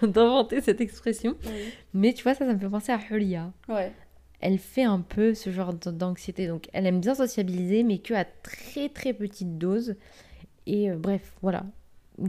viens 0.00 0.08
d'inventer 0.08 0.60
cette 0.60 0.80
expression. 0.80 1.34
Mais 1.92 2.12
tu 2.14 2.22
vois, 2.22 2.34
ça, 2.34 2.46
ça 2.46 2.54
me 2.54 2.58
fait 2.58 2.68
penser 2.68 2.92
à 2.92 2.98
Huria. 3.10 3.52
Ouais. 3.68 3.90
Elle 4.40 4.58
fait 4.58 4.84
un 4.84 5.00
peu 5.00 5.34
ce 5.34 5.50
genre 5.50 5.74
d'anxiété, 5.74 6.46
donc 6.46 6.68
elle 6.72 6.86
aime 6.86 7.00
bien 7.00 7.14
sociabiliser, 7.14 7.82
mais 7.82 7.98
que 7.98 8.14
à 8.14 8.24
très 8.24 8.88
très 8.88 9.12
petite 9.12 9.58
dose. 9.58 9.96
Et 10.66 10.90
euh, 10.90 10.96
bref, 10.96 11.32
voilà. 11.42 11.64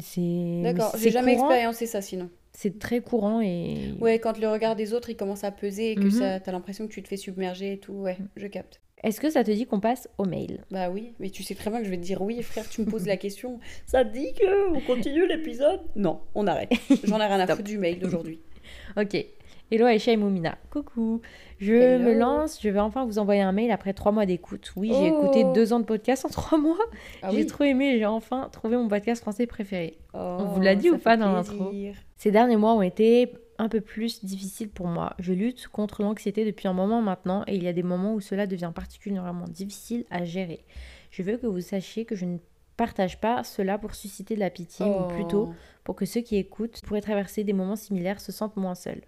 C'est 0.01 0.62
D'accord, 0.63 0.96
j'ai 0.98 1.12
jamais 1.12 1.36
courant, 1.36 1.50
expérimenté 1.50 1.86
ça 1.86 2.01
sinon. 2.01 2.30
C'est 2.53 2.80
très 2.80 3.01
courant 3.01 3.41
et 3.41 3.94
Ouais, 4.00 4.20
quand 4.20 4.38
le 4.39 4.48
regard 4.50 4.75
des 4.75 4.94
autres 4.94 5.10
il 5.10 5.15
commence 5.15 5.44
à 5.44 5.51
peser 5.51 5.91
et 5.91 5.96
que 5.96 6.03
Mhm. 6.03 6.12
ça, 6.12 6.39
t'as 6.39 6.51
l'impression 6.51 6.88
que 6.88 6.94
tu 6.94 7.01
te 7.03 7.08
fais 7.08 7.18
submerger 7.18 7.74
et 7.74 7.77
tout, 7.77 7.94
ouais, 7.94 8.18
je 8.36 8.48
capte. 8.48 8.82
Est-ce 9.03 9.20
que 9.20 9.30
ça 9.32 9.44
te 9.44 9.50
dit 9.51 9.65
qu'on 9.65 9.80
passe 9.80 10.08
au 10.18 10.25
mail? 10.25 10.63
Bah 10.70 10.89
oui, 10.91 11.13
mais 11.20 11.30
tu 11.32 11.41
sais 11.44 11.56
très 11.56 11.72
bien 11.72 11.80
que 11.80 11.86
je 11.86 11.89
vais 11.89 11.98
te 11.98 12.03
dire 12.03 12.22
oui, 12.22 12.41
frère, 12.44 12.70
tu 12.70 12.82
me 12.82 12.86
poses 12.86 13.08
la 13.08 13.18
question. 13.18 13.60
Ça 13.88 14.06
te 14.06 14.13
dit 14.13 14.32
que 14.34 14.75
on 14.75 14.80
continue 14.82 15.27
l'épisode? 15.27 15.80
Non, 15.96 16.20
on 16.36 16.46
arrête. 16.46 16.72
J'en 17.03 17.20
ai 17.20 17.25
rien 17.25 17.39
à 17.39 17.48
foutre 17.56 17.63
du 17.63 17.77
mail 17.77 18.00
d'aujourd'hui. 18.00 18.39
Ok. 18.98 19.25
Hello 19.74 19.86
Aïcha 19.86 20.12
et 20.12 20.18
Moumina. 20.18 20.58
Coucou. 20.70 21.22
Je 21.60 21.74
Hello. 21.74 22.04
me 22.04 22.13
lance. 22.13 22.60
Je 22.62 22.68
vais 22.68 22.80
enfin 22.82 23.06
vous 23.06 23.20
envoyer 23.20 23.42
un 23.42 23.54
mail 23.54 23.72
après 23.72 23.94
trois 23.94 24.12
mois 24.12 24.25
d'écoute. 24.25 24.74
Oui, 24.75 24.90
j'ai 24.94 25.12
Oh. 25.12 25.24
écouté 25.24 25.46
deux 25.54 25.72
ans 25.72 25.80
de 25.80 25.86
podcast 25.86 26.25
en 26.25 26.30
trois 26.30 26.58
mois. 26.58 26.78
Ah 27.22 27.30
j'ai 27.32 27.38
oui. 27.38 27.46
trop 27.46 27.63
aimé. 27.63 27.98
J'ai 27.98 28.06
enfin 28.06 28.50
trouvé 28.51 28.75
mon 28.75 28.90
podcast 28.90 29.22
français 29.22 29.48
préféré. 29.48 29.98
On 30.13 30.44
vous 30.44 30.60
l'a 30.60 30.75
dit 30.75 30.90
ou 30.90 30.98
pas 30.98 31.16
dans 31.16 31.32
l'intro? 31.32 31.72
Ces 32.18 32.32
derniers 32.32 32.58
mois 32.58 32.74
ont 32.74 32.82
été 32.82 33.32
un 33.60 33.70
peu 33.70 33.80
plus 33.80 34.25
difficiles 34.25 34.70
pour 34.70 34.88
moi. 34.88 35.13
Je 35.20 35.32
lutte 35.32 35.68
contre 35.70 36.01
l'anxiété 36.01 36.44
depuis 36.44 36.68
un 36.68 36.74
moment 36.74 37.01
maintenant 37.01 37.44
et 37.48 37.56
il 37.56 37.63
y 37.63 37.68
a 37.70 37.74
des 37.74 37.84
moments 37.84 38.13
où 38.13 38.20
cela 38.20 38.48
devient 38.48 38.72
particulièrement 38.75 39.46
difficile 39.48 40.04
à 40.12 40.25
gérer. 40.25 40.66
Je 41.12 41.24
veux 41.24 41.38
que 41.38 41.48
vous 41.48 41.62
sachiez 41.62 42.04
que 42.04 42.16
je 42.16 42.25
ne 42.25 42.40
partage 42.75 43.22
pas 43.22 43.44
cela 43.46 43.78
pour 43.78 43.96
susciter 43.96 44.36
de 44.36 44.40
la 44.42 44.50
pitié, 44.50 44.86
Oh. 44.90 45.04
ou 45.06 45.08
plutôt 45.13 45.54
pour 45.86 45.96
que 45.96 46.06
ceux 46.06 46.22
qui 46.22 46.36
écoutent 46.36 46.82
pourraient 46.86 47.01
traverser 47.01 47.44
des 47.46 47.54
moments 47.54 47.75
similaires 47.78 48.20
se 48.20 48.32
sentent 48.34 48.58
moins 48.58 48.75
seuls. 48.75 49.01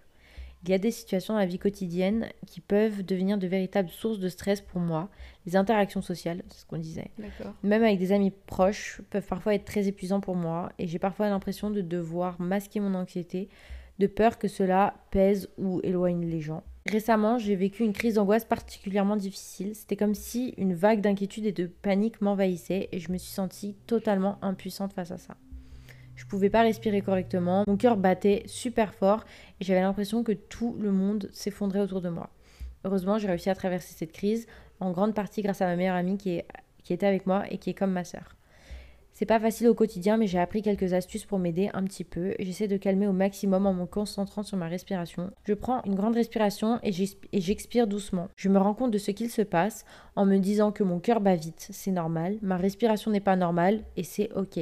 Il 0.64 0.70
y 0.70 0.74
a 0.74 0.78
des 0.78 0.90
situations 0.90 1.34
dans 1.34 1.40
la 1.40 1.46
vie 1.46 1.58
quotidienne 1.58 2.30
qui 2.46 2.62
peuvent 2.62 3.02
devenir 3.02 3.36
de 3.36 3.46
véritables 3.46 3.90
sources 3.90 4.18
de 4.18 4.30
stress 4.30 4.62
pour 4.62 4.80
moi. 4.80 5.10
Les 5.44 5.56
interactions 5.56 6.00
sociales, 6.00 6.42
c'est 6.48 6.60
ce 6.60 6.64
qu'on 6.64 6.78
disait, 6.78 7.10
D'accord. 7.18 7.52
même 7.62 7.82
avec 7.82 7.98
des 7.98 8.12
amis 8.12 8.32
proches, 8.46 9.02
peuvent 9.10 9.26
parfois 9.26 9.54
être 9.54 9.66
très 9.66 9.88
épuisants 9.88 10.20
pour 10.20 10.36
moi 10.36 10.72
et 10.78 10.86
j'ai 10.86 10.98
parfois 10.98 11.28
l'impression 11.28 11.70
de 11.70 11.82
devoir 11.82 12.40
masquer 12.40 12.80
mon 12.80 12.94
anxiété 12.94 13.50
de 13.98 14.06
peur 14.06 14.38
que 14.38 14.48
cela 14.48 14.94
pèse 15.10 15.50
ou 15.58 15.80
éloigne 15.82 16.26
les 16.26 16.40
gens. 16.40 16.62
Récemment, 16.86 17.38
j'ai 17.38 17.56
vécu 17.56 17.82
une 17.82 17.92
crise 17.92 18.14
d'angoisse 18.14 18.44
particulièrement 18.44 19.16
difficile. 19.16 19.74
C'était 19.74 19.96
comme 19.96 20.14
si 20.14 20.54
une 20.56 20.74
vague 20.74 21.00
d'inquiétude 21.00 21.46
et 21.46 21.52
de 21.52 21.66
panique 21.66 22.20
m'envahissait 22.20 22.88
et 22.90 22.98
je 22.98 23.12
me 23.12 23.18
suis 23.18 23.32
sentie 23.32 23.74
totalement 23.86 24.38
impuissante 24.42 24.92
face 24.92 25.10
à 25.10 25.18
ça. 25.18 25.36
Je 26.24 26.30
pouvais 26.30 26.48
pas 26.48 26.62
respirer 26.62 27.02
correctement, 27.02 27.64
mon 27.68 27.76
cœur 27.76 27.98
battait 27.98 28.44
super 28.46 28.94
fort 28.94 29.24
et 29.60 29.64
j'avais 29.64 29.82
l'impression 29.82 30.24
que 30.24 30.32
tout 30.32 30.74
le 30.80 30.90
monde 30.90 31.28
s'effondrait 31.32 31.80
autour 31.80 32.00
de 32.00 32.08
moi. 32.08 32.30
Heureusement, 32.84 33.18
j'ai 33.18 33.28
réussi 33.28 33.50
à 33.50 33.54
traverser 33.54 33.94
cette 33.94 34.12
crise, 34.12 34.46
en 34.80 34.90
grande 34.90 35.14
partie 35.14 35.42
grâce 35.42 35.60
à 35.60 35.66
ma 35.66 35.76
meilleure 35.76 35.96
amie 35.96 36.16
qui, 36.16 36.42
était 36.88 37.06
avec 37.06 37.26
moi 37.26 37.44
et 37.50 37.58
qui 37.58 37.70
est 37.70 37.74
comme 37.74 37.92
ma 37.92 38.04
sœur. 38.04 38.36
C'est 39.12 39.26
pas 39.26 39.38
facile 39.38 39.68
au 39.68 39.74
quotidien, 39.74 40.16
mais 40.16 40.26
j'ai 40.26 40.40
appris 40.40 40.62
quelques 40.62 40.92
astuces 40.94 41.26
pour 41.26 41.38
m'aider 41.38 41.70
un 41.74 41.84
petit 41.84 42.04
peu. 42.04 42.34
J'essaie 42.40 42.68
de 42.68 42.76
calmer 42.78 43.06
au 43.06 43.12
maximum 43.12 43.66
en 43.66 43.74
me 43.74 43.84
concentrant 43.84 44.42
sur 44.42 44.56
ma 44.56 44.66
respiration. 44.66 45.30
Je 45.44 45.54
prends 45.54 45.82
une 45.84 45.94
grande 45.94 46.14
respiration 46.14 46.80
et 46.82 46.90
j'expire 47.32 47.86
doucement. 47.86 48.28
Je 48.34 48.48
me 48.48 48.58
rends 48.58 48.74
compte 48.74 48.90
de 48.90 48.98
ce 48.98 49.12
qu'il 49.12 49.30
se 49.30 49.42
passe 49.42 49.84
en 50.16 50.24
me 50.24 50.38
disant 50.38 50.72
que 50.72 50.82
mon 50.82 51.00
cœur 51.00 51.20
bat 51.20 51.36
vite, 51.36 51.68
c'est 51.70 51.92
normal. 51.92 52.38
Ma 52.42 52.56
respiration 52.56 53.10
n'est 53.12 53.20
pas 53.20 53.36
normale 53.36 53.84
et 53.96 54.04
c'est 54.04 54.32
ok. 54.32 54.58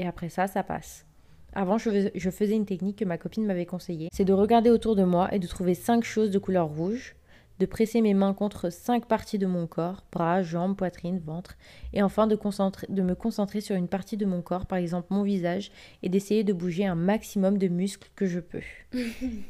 Et 0.00 0.06
après 0.06 0.30
ça, 0.30 0.46
ça 0.46 0.62
passe. 0.62 1.04
Avant, 1.52 1.76
je 1.76 1.90
fais- 1.90 2.12
je 2.14 2.30
faisais 2.30 2.54
une 2.54 2.64
technique 2.64 2.96
que 2.98 3.04
ma 3.04 3.18
copine 3.18 3.44
m'avait 3.44 3.66
conseillée. 3.66 4.08
C'est 4.14 4.24
de 4.24 4.32
regarder 4.32 4.70
autour 4.70 4.96
de 4.96 5.04
moi 5.04 5.28
et 5.34 5.38
de 5.38 5.46
trouver 5.46 5.74
cinq 5.74 6.04
choses 6.04 6.30
de 6.30 6.38
couleur 6.38 6.68
rouge, 6.68 7.16
de 7.60 7.66
presser 7.66 8.00
mes 8.00 8.14
mains 8.14 8.34
contre 8.34 8.70
cinq 8.70 9.06
parties 9.06 9.38
de 9.38 9.46
mon 9.46 9.66
corps, 9.68 10.02
bras, 10.10 10.42
jambes, 10.42 10.74
poitrine, 10.76 11.20
ventre, 11.24 11.56
et 11.92 12.02
enfin 12.02 12.26
de, 12.26 12.34
concentrer- 12.34 12.86
de 12.88 13.02
me 13.02 13.14
concentrer 13.14 13.60
sur 13.60 13.76
une 13.76 13.86
partie 13.86 14.16
de 14.16 14.24
mon 14.26 14.42
corps, 14.42 14.66
par 14.66 14.78
exemple 14.78 15.08
mon 15.10 15.22
visage, 15.22 15.70
et 16.02 16.08
d'essayer 16.08 16.42
de 16.42 16.52
bouger 16.52 16.86
un 16.86 16.94
maximum 16.96 17.58
de 17.58 17.68
muscles 17.68 18.08
que 18.16 18.26
je 18.26 18.40
peux. 18.40 18.62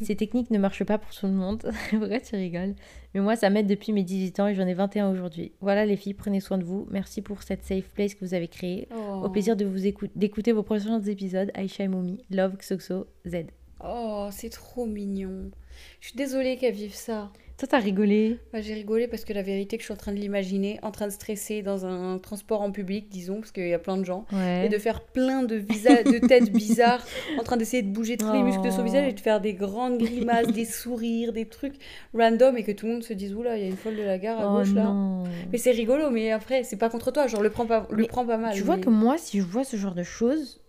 Ces 0.03 0.17
techniques 0.17 0.51
ne 0.51 0.59
marchent 0.59 0.85
pas 0.85 0.99
pour 0.99 1.11
tout 1.15 1.27
le 1.27 1.33
monde. 1.33 1.63
Pourquoi 1.91 2.21
tu 2.21 2.37
rigoles 2.37 2.75
Mais 3.15 3.21
moi, 3.21 3.37
ça 3.37 3.49
m'aide 3.49 3.67
depuis 3.69 3.93
mes 3.93 4.03
18 4.03 4.41
ans 4.41 4.49
et 4.49 4.55
j'en 4.55 4.67
ai 4.67 4.75
21 4.75 5.11
aujourd'hui. 5.11 5.53
Voilà 5.61 5.87
les 5.87 5.97
filles, 5.97 6.15
prenez 6.15 6.41
soin 6.41 6.59
de 6.59 6.65
vous. 6.65 6.87
Merci 6.91 7.23
pour 7.23 7.43
cette 7.43 7.65
safe 7.65 7.89
place 7.95 8.15
que 8.15 8.25
vous 8.25 8.35
avez 8.35 8.49
créée. 8.49 8.89
Oh. 8.95 9.23
Au 9.25 9.29
plaisir 9.31 9.57
de 9.57 9.65
vous 9.65 9.87
écou- 9.87 10.11
d'écouter 10.17 10.53
vos 10.53 10.63
prochains 10.63 11.01
épisodes. 11.03 11.51
Aïcha 11.55 11.85
et 11.85 11.89
Momi, 11.89 12.19
Love, 12.31 12.57
Xoxo, 12.59 13.07
Z. 13.27 13.47
Oh, 13.83 14.29
c'est 14.31 14.51
trop 14.51 14.85
mignon. 14.85 15.51
Je 16.01 16.09
suis 16.09 16.17
désolée 16.17 16.57
qu'elle 16.59 16.75
vive 16.75 16.95
ça. 16.95 17.31
Toi, 17.61 17.69
t'as 17.73 17.79
rigolé? 17.79 18.39
Bah, 18.55 18.63
j'ai 18.63 18.73
rigolé 18.73 19.07
parce 19.07 19.27
que 19.27 19.35
la 19.35 19.43
vérité 19.43 19.77
que 19.77 19.83
je 19.83 19.85
suis 19.85 19.93
en 19.93 19.97
train 19.99 20.13
de 20.13 20.17
l'imaginer, 20.17 20.79
en 20.83 20.91
train 20.91 21.07
de 21.07 21.13
stresser 21.13 21.61
dans 21.61 21.85
un 21.85 22.17
transport 22.17 22.63
en 22.63 22.71
public, 22.73 23.11
disons, 23.11 23.35
parce 23.41 23.53
qu'il 23.53 23.69
y 23.69 23.75
a 23.75 23.79
plein 23.79 23.99
de 23.99 24.05
gens, 24.05 24.25
Ouais. 24.33 24.65
et 24.65 24.69
de 24.71 24.79
faire 24.79 25.03
plein 25.03 25.43
de, 25.43 25.57
visa- 25.57 26.03
de 26.03 26.27
têtes 26.27 26.51
bizarres, 26.51 27.05
en 27.39 27.43
train 27.43 27.59
d'essayer 27.59 27.83
de 27.83 27.93
bouger 27.93 28.17
tous 28.17 28.33
les 28.33 28.43
muscles 28.43 28.63
de 28.65 28.71
son 28.71 28.81
Oh. 28.81 28.85
visage 28.85 29.09
et 29.09 29.13
de 29.13 29.21
faire 29.21 29.43
des 29.43 29.53
grandes 29.53 29.99
grimaces, 29.99 30.47
des 30.47 30.65
sourires, 30.65 31.35
des 31.35 31.45
trucs 31.45 31.75
random, 32.15 32.57
et 32.57 32.65
que 32.65 32.73
tout 32.73 32.87
le 32.87 32.93
monde 32.93 33.03
se 33.03 33.13
dise, 33.13 33.35
oula, 33.35 33.59
il 33.59 33.63
y 33.63 33.67
a 33.67 33.69
une 33.69 33.77
folle 33.77 33.97
de 33.97 34.03
la 34.05 34.17
gare 34.17 34.41
à 34.41 34.51
Oh 34.51 34.57
gauche 34.57 34.73
là. 34.73 34.95
Mais 35.53 35.59
c'est 35.59 35.73
rigolo, 35.73 36.09
mais 36.09 36.31
après, 36.31 36.63
c'est 36.65 36.79
pas 36.79 36.89
contre 36.89 37.11
toi, 37.11 37.27
genre 37.27 37.43
le 37.43 37.51
prends 37.51 37.67
pas, 37.67 37.87
le 37.91 37.99
Mais 37.99 38.09
prends 38.09 38.25
pas 38.25 38.39
mal. 38.39 38.55
Tu 38.55 38.63
vois 38.63 38.77
mais- 38.77 38.83
que 38.85 38.89
moi, 38.89 39.19
si 39.19 39.37
je 39.39 39.45
vois 39.45 39.65
ce 39.65 39.77
genre 39.77 39.95
de 39.95 40.03
choses, 40.03 40.60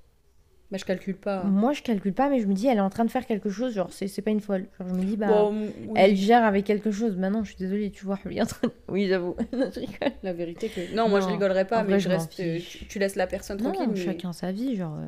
Bah, 0.71 0.77
je 0.77 0.85
calcule 0.85 1.17
pas. 1.17 1.43
moi 1.43 1.73
je 1.73 1.81
calcule 1.81 2.13
pas, 2.13 2.29
mais 2.29 2.39
je 2.39 2.47
me 2.47 2.53
dis, 2.53 2.67
elle 2.67 2.77
est 2.77 2.81
en 2.81 2.89
train 2.89 3.03
de 3.03 3.11
faire 3.11 3.25
quelque 3.25 3.49
chose, 3.49 3.73
genre 3.73 3.91
c'est 3.91 4.07
c'est 4.07 4.21
pas 4.21 4.31
une 4.31 4.39
folle. 4.39 4.67
Genre 4.79 4.87
je 4.87 4.93
me 4.93 5.03
dis, 5.03 5.17
bah. 5.17 5.27
Bon, 5.27 5.51
oui, 5.51 5.69
Elle 5.95 6.15
gère 6.15 6.45
avec 6.45 6.63
quelque 6.65 6.91
chose. 6.91 7.17
Maintenant, 7.17 7.43
je 7.43 7.49
suis 7.49 7.57
désolée, 7.59 7.91
tu 7.91 8.05
vois, 8.05 8.17
elle 8.25 8.37
est 8.37 8.41
en 8.41 8.45
train 8.45 8.69
Oui, 8.87 9.07
j'avoue. 9.07 9.35
Je 9.51 9.79
rigole. 9.81 10.11
La 10.23 10.31
vérité 10.33 10.69
que. 10.69 10.95
Non, 10.95 11.09
moi 11.09 11.19
je 11.19 11.27
rigolerais 11.27 11.65
pas, 11.67 11.83
mais 11.83 11.89
vrai, 11.89 11.99
je 11.99 12.07
reste. 12.09 12.39
euh. 12.39 12.57
Tu, 12.59 12.85
tu 12.85 12.99
laisses 12.99 13.15
la 13.17 13.27
personne 13.27 13.57
tranquille. 13.57 13.81
Non, 13.87 13.93
mais- 13.93 13.99
chacun 14.01 14.31
sa 14.31 14.51
vie, 14.53 14.75
genre. 14.77 14.95
euh. 14.97 15.07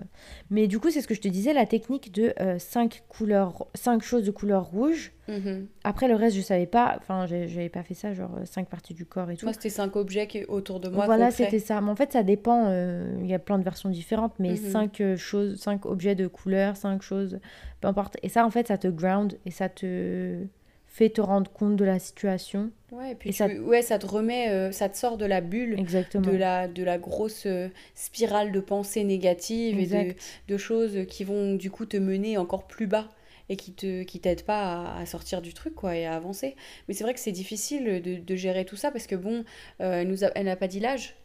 Mais 0.49 0.67
du 0.67 0.79
coup, 0.79 0.89
c'est 0.91 1.01
ce 1.01 1.07
que 1.07 1.15
je 1.15 1.21
te 1.21 1.27
disais, 1.29 1.53
la 1.53 1.65
technique 1.65 2.11
de 2.13 2.33
5 2.57 3.03
couleurs, 3.07 3.67
cinq 3.73 4.03
choses 4.03 4.23
de 4.25 4.31
couleur 4.31 4.65
rouge. 4.65 5.13
Mhm. 5.27 5.67
Après, 5.83 6.07
le 6.07 6.15
reste, 6.15 6.35
je 6.35 6.41
savais 6.41 6.65
pas. 6.65 6.95
Enfin, 6.99 7.25
j'avais 7.27 7.69
pas 7.69 7.83
fait 7.83 7.93
ça, 7.93 8.13
genre 8.13 8.31
5 8.45 8.67
parties 8.67 8.93
du 8.93 9.05
corps 9.05 9.29
et 9.31 9.37
tout. 9.37 9.45
Moi, 9.45 9.53
c'était 9.53 9.69
cinq 9.69 9.95
objets 9.95 10.27
qui- 10.27 10.43
autour 10.45 10.79
de 10.79 10.89
moi. 10.89 11.05
voilà, 11.05 11.31
c'était 11.31 11.59
ça. 11.59 11.79
Mais 11.81 11.89
en 11.89 11.95
fait, 11.95 12.11
ça 12.13 12.23
dépend. 12.23 12.65
euh, 12.67 13.15
Il 13.21 13.27
y 13.27 13.33
a 13.33 13.39
plein 13.39 13.57
de 13.57 13.63
versions 13.63 13.89
différentes, 13.89 14.33
mais 14.39 14.51
Mhm. 14.51 14.57
5 14.57 15.01
choses, 15.15 15.59
5 15.59 15.85
objets 15.85 16.15
de 16.15 16.27
couleur, 16.27 16.75
5 16.75 17.01
choses, 17.01 17.39
peu 17.81 17.87
importe. 17.87 18.17
Et 18.21 18.29
ça, 18.29 18.45
en 18.45 18.49
fait, 18.49 18.67
ça 18.67 18.77
te 18.77 18.87
ground 18.87 19.37
et 19.45 19.51
ça 19.51 19.69
te 19.69 20.45
fait 20.87 21.09
te 21.09 21.21
rendre 21.21 21.49
compte 21.51 21.75
de 21.75 21.85
la 21.85 21.97
situation. 21.97 22.69
Ouais, 22.91 23.13
et 23.13 23.15
puis 23.15 23.33
ça... 23.33 23.47
ouais, 23.47 23.81
ça 23.81 23.97
te 23.97 24.05
remet, 24.05 24.49
euh, 24.51 24.71
ça 24.71 24.89
te 24.89 24.95
sort 24.95 25.17
de 25.17 25.25
la 25.25 25.41
bulle, 25.41 25.79
Exactement. 25.79 26.29
de 26.29 26.35
la, 26.37 26.67
de 26.67 26.83
la 26.83 26.99
grosse 26.99 27.47
euh, 27.47 27.69
spirale 27.95 28.51
de 28.51 28.59
pensées 28.59 29.03
négatives 29.03 29.79
et 29.79 29.87
de, 29.87 30.13
de, 30.47 30.57
choses 30.57 30.99
qui 31.07 31.23
vont 31.23 31.55
du 31.55 31.71
coup 31.71 31.87
te 31.87 31.97
mener 31.97 32.37
encore 32.37 32.67
plus 32.67 32.85
bas 32.85 33.09
et 33.49 33.55
qui 33.55 33.73
te 33.73 34.03
qui 34.03 34.19
t'aident 34.19 34.43
pas 34.43 34.95
à, 34.95 35.05
sortir 35.05 35.41
du 35.41 35.53
truc 35.53 35.75
quoi 35.75 35.95
et 35.95 36.05
à 36.05 36.15
avancer. 36.15 36.55
Mais 36.87 36.93
c'est 36.93 37.03
vrai 37.03 37.13
que 37.13 37.19
c'est 37.19 37.31
difficile 37.31 38.01
de, 38.01 38.15
de, 38.15 38.35
gérer 38.35 38.65
tout 38.65 38.75
ça 38.75 38.91
parce 38.91 39.07
que 39.07 39.15
bon, 39.15 39.43
euh, 39.81 40.01
elle 40.01 40.07
nous 40.07 40.23
elle 40.23 40.45
n'a 40.45 40.55
pas 40.55 40.67
dit 40.67 40.79
l'âge. 40.79 41.15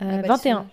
21 0.00 0.68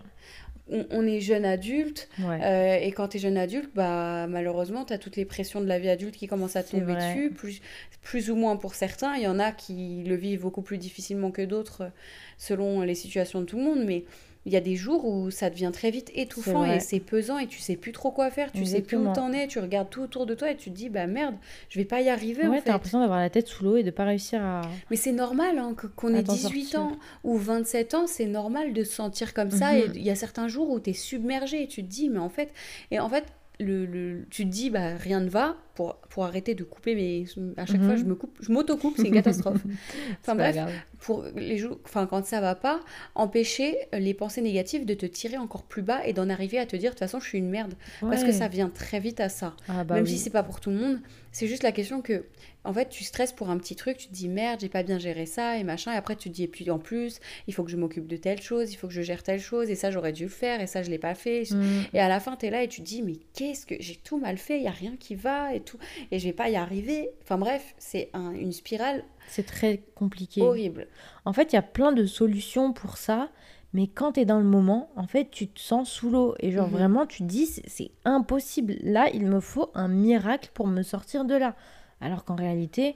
on, 0.91 1.05
est 1.05 1.19
jeune 1.19 1.46
adulte, 1.46 2.10
euh, 2.19 2.77
et 2.79 2.91
quand 2.91 3.10
tu 3.10 3.17
es 3.17 3.19
jeune 3.19 3.38
adulte, 3.38 3.72
bah, 3.74 4.27
malheureusement, 4.27 4.86
tu 4.86 4.93
as 4.93 4.98
toutes 4.98 5.15
les 5.15 5.25
pressions 5.25 5.62
de 5.62 5.65
la 5.65 5.79
vie 5.79 5.89
adulte 5.89 6.15
qui 6.15 6.27
commencent 6.27 6.55
à 6.55 6.63
tomber 6.63 6.96
dessus, 6.96 7.31
plus, 7.31 7.62
plus 8.01 8.29
ou 8.29 8.36
moins 8.36 8.55
pour 8.55 8.75
certains. 8.75 9.15
Il 9.15 9.24
y 9.24 9.27
en 9.27 9.39
a 9.39 9.51
qui 9.51 10.03
le 10.05 10.15
vivent 10.15 10.41
beaucoup 10.41 10.62
plus 10.62 10.77
difficilement 10.77 11.31
que 11.31 11.41
d'autres, 11.41 11.91
selon 12.38 12.81
les 12.81 12.96
situations 12.96 13.41
de 13.41 13.46
tout 13.46 13.58
le 13.58 13.63
monde, 13.63 13.84
mais 13.86 14.05
il 14.46 14.53
y 14.53 14.55
a 14.55 14.62
des 14.62 14.75
jours 14.75 15.05
où 15.05 15.31
ça 15.31 15.50
devient 15.50 15.72
très 15.74 15.91
vite 15.91 16.12
étouffant 16.15 16.65
et 16.65 16.79
c'est 16.79 17.00
pesant 17.00 17.38
et 17.38 17.48
tu 17.48 17.60
sais 17.60 17.75
plus 17.75 17.91
trop 17.91 18.12
quoi 18.12 18.31
faire, 18.31 18.51
tu 18.51 18.65
sais 18.65 18.81
plus 18.81 18.98
où 18.98 19.12
t'en 19.13 19.34
es, 19.34 19.48
tu 19.48 19.60
regardes 19.60 19.89
tout 19.89 20.01
autour 20.01 20.25
de 20.25 20.34
toi 20.34 20.51
et 20.51 20.55
tu 20.55 20.72
te 20.72 20.75
dis 20.75 20.89
bah 20.89 21.08
merde, 21.08 21.36
je 21.69 21.77
vais 21.79 21.86
pas 21.86 22.01
y 22.01 22.10
arriver 22.10 22.48
ouais, 22.48 22.60
en 22.60 22.62
t'as 22.62 22.72
l'impression 22.72 23.01
d'avoir 23.01 23.19
la 23.19 23.29
tête 23.29 23.48
sous 23.48 23.63
l'eau 23.63 23.77
et 23.77 23.84
de 23.84 23.91
pas 23.91 24.05
réussir 24.05 24.41
à 24.41 24.62
Mais 24.89 24.96
c'est 24.96 25.12
normal 25.12 25.58
hein, 25.60 25.75
qu'on 25.96 26.13
ait 26.13 26.24
18 26.24 26.75
ans 26.75 26.98
ou 27.24 27.38
27 27.38 27.93
ans, 27.93 28.08
c'est 28.08 28.25
normal 28.25 28.74
de 28.74 28.84
se 28.84 28.93
sentir 28.93 29.34
comme 29.34 29.51
ça 29.51 29.77
et 29.77 29.88
mhm. 29.88 29.93
il 29.96 30.03
y 30.03 30.10
a 30.10 30.15
certains 30.15 30.48
jours 30.48 30.69
où 30.69 30.79
tu 30.79 30.91
es 30.91 30.93
submergé 30.93 31.63
et 31.63 31.67
tu 31.67 31.84
te 31.84 31.89
dis 31.89 32.10
mais 32.10 32.19
en 32.19 32.29
fait 32.29 32.51
et 32.91 33.00
en 33.00 33.10
fait 33.10 33.25
le, 33.60 34.25
tu 34.30 34.46
te 34.46 34.50
dis 34.50 34.70
bah 34.70 34.96
rien 34.96 35.20
ne 35.20 35.30
va 35.30 35.58
pour, 35.75 35.96
pour 36.10 36.24
arrêter 36.24 36.56
de 36.56 36.63
couper 36.63 36.96
mais 36.96 37.25
à 37.58 37.66
chaque 37.66 37.82
fois 37.82 37.94
mhm. 37.94 37.98
je 37.98 38.04
me 38.06 38.16
coupe 38.16 38.38
je 38.42 38.51
m'auto-coupe 38.51 38.94
c'est 38.96 39.08
une 39.08 39.13
catastrophe. 39.13 39.62
Enfin 40.22 40.36
bref 40.36 40.58
pour 41.00 41.25
les 41.36 41.58
jours 41.58 41.78
enfin 41.84 42.06
quand 42.06 42.25
ça 42.25 42.39
va 42.42 42.56
pas 42.56 42.80
empêcher 43.16 43.78
les 43.94 44.13
pensées 44.13 44.42
négatives 44.42 44.86
de 44.86 44.94
te 44.94 45.06
tirer 45.06 45.38
encore 45.38 45.63
plus 45.63 45.82
bas 45.82 46.06
et 46.06 46.13
d'en 46.13 46.30
arriver 46.30 46.58
à 46.58 46.66
te 46.66 46.75
dire 46.75 46.92
de 46.92 46.96
toute 46.96 47.00
façon 47.00 47.20
je 47.20 47.28
suis 47.28 47.38
une 47.38 47.50
merde. 47.50 47.74
Parce 48.01 48.24
que 48.24 48.32
ça 48.32 48.48
vient 48.48 48.70
très 48.70 49.00
vite 49.00 49.20
à 49.20 49.30
ça. 49.30 49.56
Ah 49.68 49.84
bah 49.84 49.96
même 49.96 50.08
si 50.08 50.18
c'est 50.18 50.30
pas 50.30 50.44
pour 50.44 50.60
tout 50.62 50.70
le 50.70 50.78
monde 50.78 51.00
c'est 51.32 51.48
juste 51.48 51.63
la 51.63 51.72
question 51.72 52.01
que 52.01 52.25
en 52.70 52.74
fait, 52.74 52.90
tu 52.90 53.04
stresses 53.04 53.34
pour 53.34 53.50
un 53.50 53.58
petit 53.58 53.76
truc, 53.76 53.98
tu 53.98 54.08
te 54.10 54.14
dis 54.14 54.28
merde, 54.28 54.60
j'ai 54.62 54.70
pas 54.70 54.84
bien 54.84 55.00
géré 55.00 55.26
ça 55.26 55.58
et 55.58 55.64
machin, 55.64 55.92
et 55.92 55.96
après 55.96 56.16
tu 56.16 56.30
te 56.30 56.36
dis, 56.36 56.44
et 56.44 56.48
puis 56.48 56.70
en 56.70 56.78
plus, 56.78 57.20
il 57.48 57.54
faut 57.56 57.64
que 57.64 57.72
je 57.72 57.78
m'occupe 57.78 58.06
de 58.06 58.16
telle 58.16 58.44
chose, 58.44 58.72
il 58.72 58.76
faut 58.76 58.88
que 58.88 58.94
je 58.94 59.02
gère 59.02 59.24
telle 59.24 59.40
chose, 59.40 59.72
et 59.72 59.76
ça 59.76 59.90
j'aurais 59.90 60.14
dû 60.14 60.26
le 60.26 60.30
faire, 60.30 60.62
et 60.62 60.68
ça 60.68 60.84
je 60.84 60.92
l'ai 60.92 61.00
pas 61.00 61.16
fait. 61.16 61.46
Mm. 61.50 61.86
Et 61.94 62.00
à 62.00 62.08
la 62.08 62.20
fin, 62.20 62.36
tu 62.36 62.46
es 62.46 62.52
là 62.52 62.62
et 62.62 62.68
tu 62.68 62.82
te 62.82 62.86
dis, 62.86 63.02
mais 63.02 63.16
qu'est-ce 63.34 63.66
que 63.66 63.74
j'ai 63.80 63.96
tout 63.96 64.20
mal 64.20 64.38
fait, 64.38 64.58
il 64.58 64.64
y 64.64 64.68
a 64.68 64.72
rien 64.72 64.96
qui 65.00 65.16
va 65.16 65.56
et 65.56 65.62
tout, 65.62 65.80
et 66.12 66.20
je 66.20 66.26
vais 66.26 66.34
pas 66.34 66.48
y 66.50 66.58
arriver. 66.58 67.10
Enfin 67.24 67.40
bref, 67.40 67.74
c'est 67.80 68.12
une 68.14 68.52
spirale. 68.52 69.04
C'est 69.30 69.48
très 69.48 69.82
compliqué. 69.96 70.44
Horrible. 70.44 70.88
En 71.26 71.34
fait, 71.34 71.52
il 71.52 71.56
y 71.56 71.60
a 71.60 71.64
plein 71.64 71.92
de 71.92 72.06
solutions 72.06 72.72
pour 72.72 72.98
ça. 72.98 73.30
Mais 73.74 73.86
quand 73.86 74.14
tu 74.14 74.22
es 74.22 74.26
dans 74.26 74.40
le 74.40 74.46
moment, 74.46 74.90
en 74.96 75.06
fait, 75.06 75.30
tu 75.30 75.48
te 75.48 75.60
sens 75.60 75.92
sous 75.92 76.10
l'eau. 76.10 76.34
Et 76.40 76.52
genre, 76.52 76.68
mm-hmm. 76.68 76.72
vraiment, 76.72 77.06
tu 77.06 77.20
te 77.20 77.28
dis, 77.28 77.46
c'est 77.46 77.92
impossible. 78.04 78.78
Là, 78.82 79.10
il 79.14 79.28
me 79.28 79.40
faut 79.40 79.70
un 79.76 79.88
miracle 79.88 80.50
pour 80.56 80.66
me 80.66 80.82
sortir 80.82 81.24
de 81.24 81.36
là. 81.36 81.56
Alors 82.01 82.25
qu'en 82.25 82.36
réalité, 82.36 82.96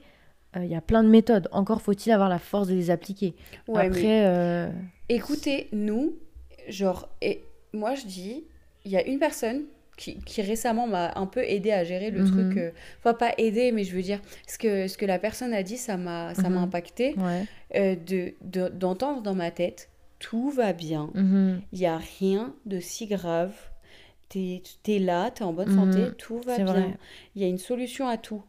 euh, 0.56 0.64
il 0.64 0.70
y 0.70 0.74
a 0.74 0.80
plein 0.80 1.02
de 1.02 1.08
méthodes. 1.08 1.48
Encore 1.52 1.82
faut-il 1.82 2.12
avoir 2.12 2.28
la 2.28 2.38
force 2.38 2.68
de 2.68 2.74
les 2.74 2.90
appliquer. 2.90 3.34
Après, 3.74 4.26
euh, 4.26 4.68
écoutez, 5.08 5.68
nous, 5.72 6.14
genre, 6.68 7.08
et 7.20 7.42
moi 7.72 7.94
je 7.94 8.06
dis, 8.06 8.44
il 8.84 8.90
y 8.90 8.96
a 8.96 9.06
une 9.06 9.18
personne 9.18 9.62
qui, 9.96 10.42
récemment 10.42 10.88
m'a 10.88 11.12
un 11.16 11.26
peu 11.26 11.44
aidé 11.44 11.70
à 11.70 11.84
gérer 11.84 12.10
le 12.10 12.24
truc. 12.24 12.56
Mhm. 12.56 12.58
Euh, 12.58 12.70
enfin, 12.98 13.14
pas 13.14 13.32
aidé, 13.38 13.70
mais 13.70 13.84
je 13.84 13.94
veux 13.94 14.02
dire, 14.02 14.20
ce 14.46 14.58
que, 14.58 14.88
ce 14.88 14.98
que 14.98 15.06
la 15.06 15.18
personne 15.18 15.52
a 15.52 15.62
dit, 15.62 15.76
ça 15.76 15.96
m'a 15.96 16.34
ça 16.34 16.48
m'a 16.48 16.58
mhm. 16.58 16.64
impacté. 16.64 17.14
de 17.74 18.34
D'entendre 18.70 19.22
dans 19.22 19.34
ma 19.34 19.50
tête, 19.50 19.90
tout 20.18 20.50
va 20.50 20.72
bien, 20.72 21.10
mhm. 21.14 21.62
il 21.72 21.78
n'y 21.78 21.86
a 21.86 21.98
rien 22.18 22.54
de 22.66 22.80
si 22.80 23.06
grave. 23.06 23.54
Tu 24.30 24.60
es, 24.88 24.98
là, 24.98 25.30
tu 25.30 25.42
es 25.42 25.46
en 25.46 25.52
bonne 25.52 25.72
santé, 25.72 26.08
tout 26.18 26.40
va 26.40 26.58
bien. 26.58 26.96
Il 27.36 27.42
y 27.42 27.44
a 27.44 27.48
une 27.48 27.58
solution 27.58 28.08
à 28.08 28.16
tout. 28.16 28.42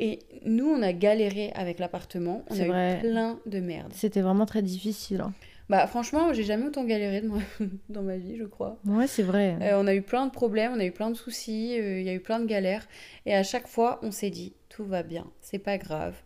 Et 0.00 0.18
nous, 0.44 0.66
on 0.66 0.82
a 0.82 0.92
galéré 0.92 1.52
avec 1.54 1.78
l'appartement. 1.78 2.42
On 2.50 2.58
a 2.58 2.96
eu 2.96 3.00
plein 3.00 3.38
de 3.46 3.60
merde. 3.60 3.92
C'était 3.94 4.22
vraiment 4.22 4.46
très 4.46 4.62
difficile. 4.62 5.20
Hein. 5.20 5.32
Bah 5.68 5.86
franchement, 5.86 6.32
j'ai 6.32 6.42
jamais 6.42 6.66
autant 6.66 6.84
galéré 6.84 7.22
dans 7.88 8.02
ma 8.02 8.16
vie, 8.16 8.36
je 8.36 8.44
crois. 8.44 8.80
Ouais, 8.84 9.06
c'est 9.06 9.22
vrai. 9.22 9.56
Euh, 9.62 9.80
on 9.80 9.86
a 9.86 9.94
eu 9.94 10.02
plein 10.02 10.26
de 10.26 10.32
problèmes, 10.32 10.72
on 10.74 10.80
a 10.80 10.84
eu 10.84 10.90
plein 10.90 11.10
de 11.10 11.14
soucis, 11.14 11.78
euh, 11.78 12.00
il 12.00 12.06
y 12.06 12.08
a 12.08 12.12
eu 12.12 12.18
plein 12.18 12.40
de 12.40 12.46
galères. 12.46 12.88
Et 13.24 13.36
à 13.36 13.44
chaque 13.44 13.68
fois, 13.68 14.00
on 14.02 14.10
s'est 14.10 14.30
dit, 14.30 14.52
tout 14.68 14.84
va 14.84 15.04
bien, 15.04 15.28
c'est 15.40 15.60
pas 15.60 15.78
grave. 15.78 16.16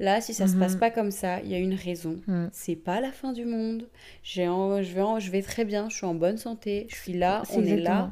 Là, 0.00 0.20
si 0.20 0.34
ça 0.34 0.48
se 0.48 0.56
passe 0.56 0.74
mhm. 0.74 0.80
pas 0.80 0.90
comme 0.90 1.10
ça, 1.10 1.40
il 1.40 1.48
y 1.48 1.54
a 1.54 1.58
une 1.58 1.74
raison. 1.74 2.20
Mm. 2.26 2.48
C'est 2.52 2.76
pas 2.76 3.00
la 3.00 3.12
fin 3.12 3.32
du 3.32 3.44
monde. 3.44 3.88
J'ai 4.22 4.44
je, 4.46 4.94
vais 4.94 5.20
je 5.20 5.30
vais 5.30 5.42
très 5.42 5.64
bien, 5.64 5.88
je 5.88 5.96
suis 5.96 6.06
en 6.06 6.14
bonne 6.14 6.36
santé, 6.36 6.86
je 6.90 6.96
suis 6.96 7.12
là, 7.14 7.42
on 7.54 7.62
est 7.62 7.76
là. 7.76 8.10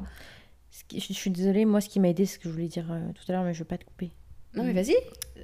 Je 0.91 1.13
suis 1.13 1.29
désolée, 1.29 1.65
moi, 1.65 1.81
ce 1.81 1.89
qui 1.89 1.99
m'a 1.99 2.09
aidé, 2.09 2.25
c'est 2.25 2.35
ce 2.35 2.39
que 2.39 2.49
je 2.49 2.53
voulais 2.53 2.67
dire 2.67 2.91
euh, 2.91 3.11
tout 3.13 3.23
à 3.27 3.33
l'heure, 3.33 3.43
mais 3.43 3.53
je 3.53 3.59
veux 3.59 3.65
pas 3.65 3.77
te 3.77 3.85
couper. 3.85 4.11
Non, 4.53 4.63
mais 4.63 4.73
vas-y. 4.73 4.95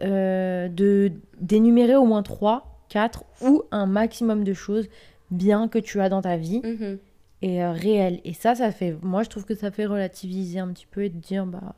Euh, 0.01 0.67
de 0.67 1.11
d'énumérer 1.39 1.95
au 1.95 2.05
moins 2.05 2.23
3, 2.23 2.85
4 2.89 3.23
ou 3.43 3.63
un 3.71 3.85
maximum 3.85 4.43
de 4.43 4.53
choses 4.53 4.87
bien 5.31 5.67
que 5.67 5.79
tu 5.79 6.01
as 6.01 6.09
dans 6.09 6.21
ta 6.21 6.37
vie 6.37 6.61
mhm. 6.63 6.99
et 7.41 7.63
euh, 7.63 7.71
réelles. 7.71 8.19
Et 8.25 8.33
ça, 8.33 8.55
ça 8.55 8.71
fait. 8.71 8.95
Moi, 9.01 9.23
je 9.23 9.29
trouve 9.29 9.45
que 9.45 9.55
ça 9.55 9.71
fait 9.71 9.85
relativiser 9.85 10.59
un 10.59 10.67
petit 10.69 10.85
peu 10.85 11.03
et 11.03 11.09
de 11.09 11.17
dire, 11.17 11.45
bah, 11.45 11.75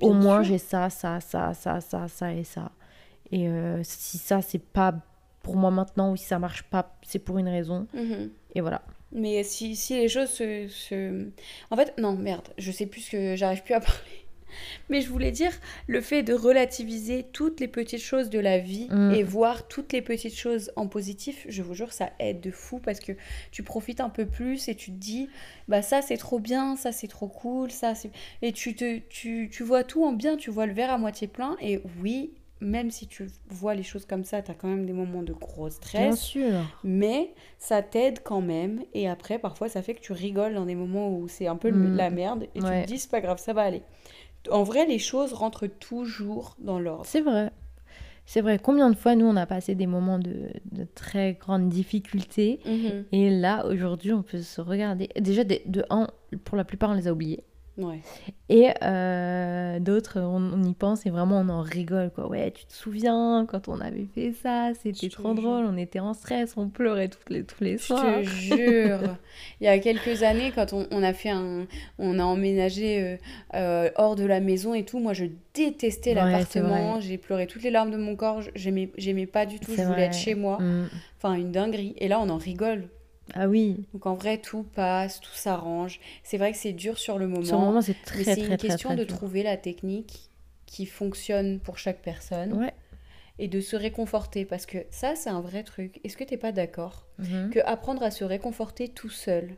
au 0.00 0.12
moins 0.12 0.42
j'ai 0.42 0.58
ça, 0.58 0.90
ça, 0.90 1.20
ça, 1.20 1.54
ça, 1.54 1.80
ça, 1.80 2.08
ça 2.08 2.32
et 2.32 2.44
ça. 2.44 2.70
Et 3.30 3.48
euh, 3.48 3.80
si 3.82 4.18
ça, 4.18 4.40
c'est 4.40 4.62
pas 4.62 4.94
pour 5.42 5.56
moi 5.56 5.70
maintenant 5.70 6.12
ou 6.12 6.16
si 6.16 6.24
ça 6.24 6.38
marche 6.38 6.62
pas, 6.64 6.96
c'est 7.02 7.18
pour 7.18 7.38
une 7.38 7.48
raison. 7.48 7.86
Mhm. 7.94 8.30
Et 8.54 8.60
voilà. 8.60 8.82
Mais 9.12 9.42
si, 9.42 9.74
si 9.74 9.94
les 9.94 10.08
choses 10.08 10.28
se, 10.28 10.68
se, 10.68 11.28
En 11.70 11.76
fait, 11.76 11.94
non, 11.98 12.14
merde, 12.14 12.48
je 12.58 12.70
sais 12.70 12.86
plus 12.86 13.02
ce 13.02 13.10
que 13.10 13.36
j'arrive 13.36 13.62
plus 13.62 13.74
à 13.74 13.80
parler. 13.80 14.27
Mais 14.88 15.00
je 15.00 15.08
voulais 15.08 15.30
dire 15.30 15.52
le 15.86 16.00
fait 16.00 16.22
de 16.22 16.34
relativiser 16.34 17.26
toutes 17.32 17.60
les 17.60 17.68
petites 17.68 18.02
choses 18.02 18.30
de 18.30 18.38
la 18.38 18.58
vie 18.58 18.88
mm. 18.90 19.12
et 19.12 19.22
voir 19.22 19.68
toutes 19.68 19.92
les 19.92 20.02
petites 20.02 20.36
choses 20.36 20.72
en 20.76 20.86
positif, 20.86 21.46
je 21.48 21.62
vous 21.62 21.74
jure, 21.74 21.92
ça 21.92 22.10
aide 22.18 22.40
de 22.40 22.50
fou 22.50 22.78
parce 22.78 23.00
que 23.00 23.12
tu 23.50 23.62
profites 23.62 24.00
un 24.00 24.10
peu 24.10 24.26
plus 24.26 24.68
et 24.68 24.74
tu 24.74 24.90
te 24.90 24.96
dis, 24.96 25.28
bah 25.68 25.82
ça 25.82 26.02
c'est 26.02 26.16
trop 26.16 26.38
bien, 26.38 26.76
ça 26.76 26.92
c'est 26.92 27.08
trop 27.08 27.28
cool, 27.28 27.70
ça 27.70 27.94
c'est... 27.94 28.10
Et 28.42 28.52
tu, 28.52 28.74
te, 28.74 28.98
tu, 29.08 29.48
tu 29.52 29.62
vois 29.62 29.84
tout 29.84 30.04
en 30.04 30.12
bien, 30.12 30.36
tu 30.36 30.50
vois 30.50 30.66
le 30.66 30.72
verre 30.72 30.90
à 30.90 30.98
moitié 30.98 31.28
plein 31.28 31.56
et 31.60 31.80
oui, 32.02 32.32
même 32.60 32.90
si 32.90 33.06
tu 33.06 33.28
vois 33.48 33.74
les 33.74 33.82
choses 33.82 34.04
comme 34.04 34.24
ça, 34.24 34.42
tu 34.42 34.50
as 34.50 34.54
quand 34.54 34.68
même 34.68 34.86
des 34.86 34.92
moments 34.92 35.22
de 35.22 35.32
gros 35.32 35.70
stress. 35.70 36.00
Bien 36.00 36.16
sûr. 36.16 36.80
Mais 36.82 37.32
ça 37.58 37.82
t'aide 37.82 38.20
quand 38.22 38.40
même. 38.40 38.82
Et 38.94 39.08
après, 39.08 39.38
parfois, 39.38 39.68
ça 39.68 39.82
fait 39.82 39.94
que 39.94 40.00
tu 40.00 40.12
rigoles 40.12 40.54
dans 40.54 40.66
des 40.66 40.74
moments 40.74 41.10
où 41.16 41.28
c'est 41.28 41.46
un 41.46 41.56
peu 41.56 41.70
mm. 41.70 41.96
la 41.96 42.10
merde. 42.10 42.44
Et 42.54 42.60
tu 42.60 42.64
te 42.64 42.86
dis, 42.86 42.98
c'est 42.98 43.10
pas 43.10 43.20
grave, 43.20 43.38
ça 43.38 43.52
va 43.52 43.62
aller 43.62 43.82
en 44.50 44.62
vrai, 44.62 44.86
les 44.86 44.98
choses 44.98 45.32
rentrent 45.32 45.66
toujours 45.66 46.56
dans 46.58 46.78
l'ordre. 46.78 47.06
C'est 47.06 47.20
vrai. 47.20 47.50
C'est 48.26 48.42
vrai. 48.42 48.58
Combien 48.58 48.90
de 48.90 48.94
fois, 48.94 49.14
nous, 49.14 49.24
on 49.24 49.36
a 49.36 49.46
passé 49.46 49.74
des 49.74 49.86
moments 49.86 50.18
de, 50.18 50.50
très 50.94 51.32
grande 51.32 51.68
difficulté. 51.70 52.60
Mhm. 52.66 53.04
Et 53.12 53.30
là, 53.30 53.64
aujourd'hui, 53.66 54.12
on 54.12 54.22
peut 54.22 54.42
se 54.42 54.60
regarder. 54.60 55.08
Déjà, 55.18 55.44
de, 55.44 55.58
de 55.64 55.84
un, 55.88 56.08
pour 56.44 56.56
la 56.56 56.64
plupart, 56.64 56.90
on 56.90 56.94
les 56.94 57.08
a 57.08 57.12
oubliés. 57.12 57.44
Et 58.48 58.70
euh, 58.82 59.78
d'autres, 59.78 60.20
on, 60.20 60.62
y 60.64 60.74
pense 60.74 61.06
et 61.06 61.10
vraiment 61.10 61.40
on 61.40 61.48
en 61.48 61.60
rigole. 61.60 62.10
Quoi. 62.10 62.28
Ouais, 62.28 62.50
tu 62.50 62.64
te 62.64 62.72
souviens 62.72 63.46
quand 63.48 63.68
on 63.68 63.80
avait 63.80 64.06
fait 64.14 64.32
ça, 64.32 64.72
c'était 64.80 65.08
trop 65.08 65.34
drôle, 65.34 65.64
on 65.66 65.76
était 65.76 66.00
en 66.00 66.14
stress, 66.14 66.56
on 66.56 66.68
pleurait 66.68 67.08
toutes 67.08 67.30
les, 67.30 67.44
tous 67.44 67.62
les 67.62 67.78
soirs. 67.78 68.22
Je 68.22 68.50
te 68.50 68.56
jure. 68.56 69.00
Il 69.60 69.64
y 69.64 69.68
a 69.68 69.78
quelques 69.78 70.22
années, 70.22 70.52
quand 70.54 70.72
on, 70.72 71.02
a 71.02 71.12
fait 71.12 71.30
un. 71.30 71.66
On 71.98 72.18
a 72.18 72.24
emménagé 72.24 73.02
euh, 73.02 73.16
euh, 73.54 73.90
hors 73.96 74.16
de 74.16 74.24
la 74.24 74.40
maison 74.40 74.74
et 74.74 74.84
tout, 74.84 74.98
moi 74.98 75.12
je 75.12 75.26
détestais 75.54 76.14
l'appartement, 76.14 77.00
j'ai 77.00 77.18
pleuré 77.18 77.46
toutes 77.46 77.62
les 77.62 77.70
larmes 77.70 77.90
de 77.90 77.96
mon 77.96 78.16
corps, 78.16 78.42
j'aimais 78.54 79.26
pas 79.26 79.46
du 79.46 79.60
tout, 79.60 79.72
je 79.76 79.82
voulais 79.82 80.06
être 80.06 80.14
chez 80.14 80.34
moi. 80.34 80.58
Mm. 80.58 80.88
Enfin, 81.18 81.34
une 81.34 81.50
dinguerie. 81.50 81.94
Et 81.98 82.08
là, 82.08 82.20
on 82.20 82.28
en 82.28 82.36
rigole. 82.36 82.88
Ah 83.34 83.48
oui. 83.48 83.84
Donc 83.92 84.06
en 84.06 84.14
vrai, 84.14 84.38
tout 84.38 84.62
passe, 84.62 85.20
tout 85.20 85.34
s'arrange. 85.34 86.00
C'est 86.22 86.38
vrai 86.38 86.52
que 86.52 86.58
c'est 86.58 86.72
dur 86.72 86.98
sur 86.98 87.18
le 87.18 87.26
moment. 87.26 87.44
Sur 87.44 87.58
le 87.58 87.66
moment, 87.66 87.82
c'est 87.82 88.00
très, 88.04 88.24
mais 88.24 88.34
c'est 88.34 88.40
une 88.40 88.56
question 88.56 88.94
de 88.94 89.04
trouver 89.04 89.42
la 89.42 89.56
technique 89.56 90.30
qui 90.66 90.86
fonctionne 90.86 91.60
pour 91.60 91.78
chaque 91.78 92.02
personne. 92.02 92.52
Ouais. 92.54 92.72
Et 93.38 93.48
de 93.48 93.60
se 93.60 93.76
réconforter. 93.76 94.44
Parce 94.44 94.66
que 94.66 94.78
ça, 94.90 95.14
c'est 95.14 95.30
un 95.30 95.40
vrai 95.40 95.62
truc. 95.62 96.00
Est-ce 96.04 96.16
que 96.16 96.24
tu 96.24 96.34
n'es 96.34 96.38
pas 96.38 96.52
d'accord 96.52 97.06
mhm. 97.18 97.50
que 97.50 97.60
apprendre 97.60 98.02
à 98.02 98.10
se 98.10 98.24
réconforter 98.24 98.88
tout 98.88 99.10
seul, 99.10 99.56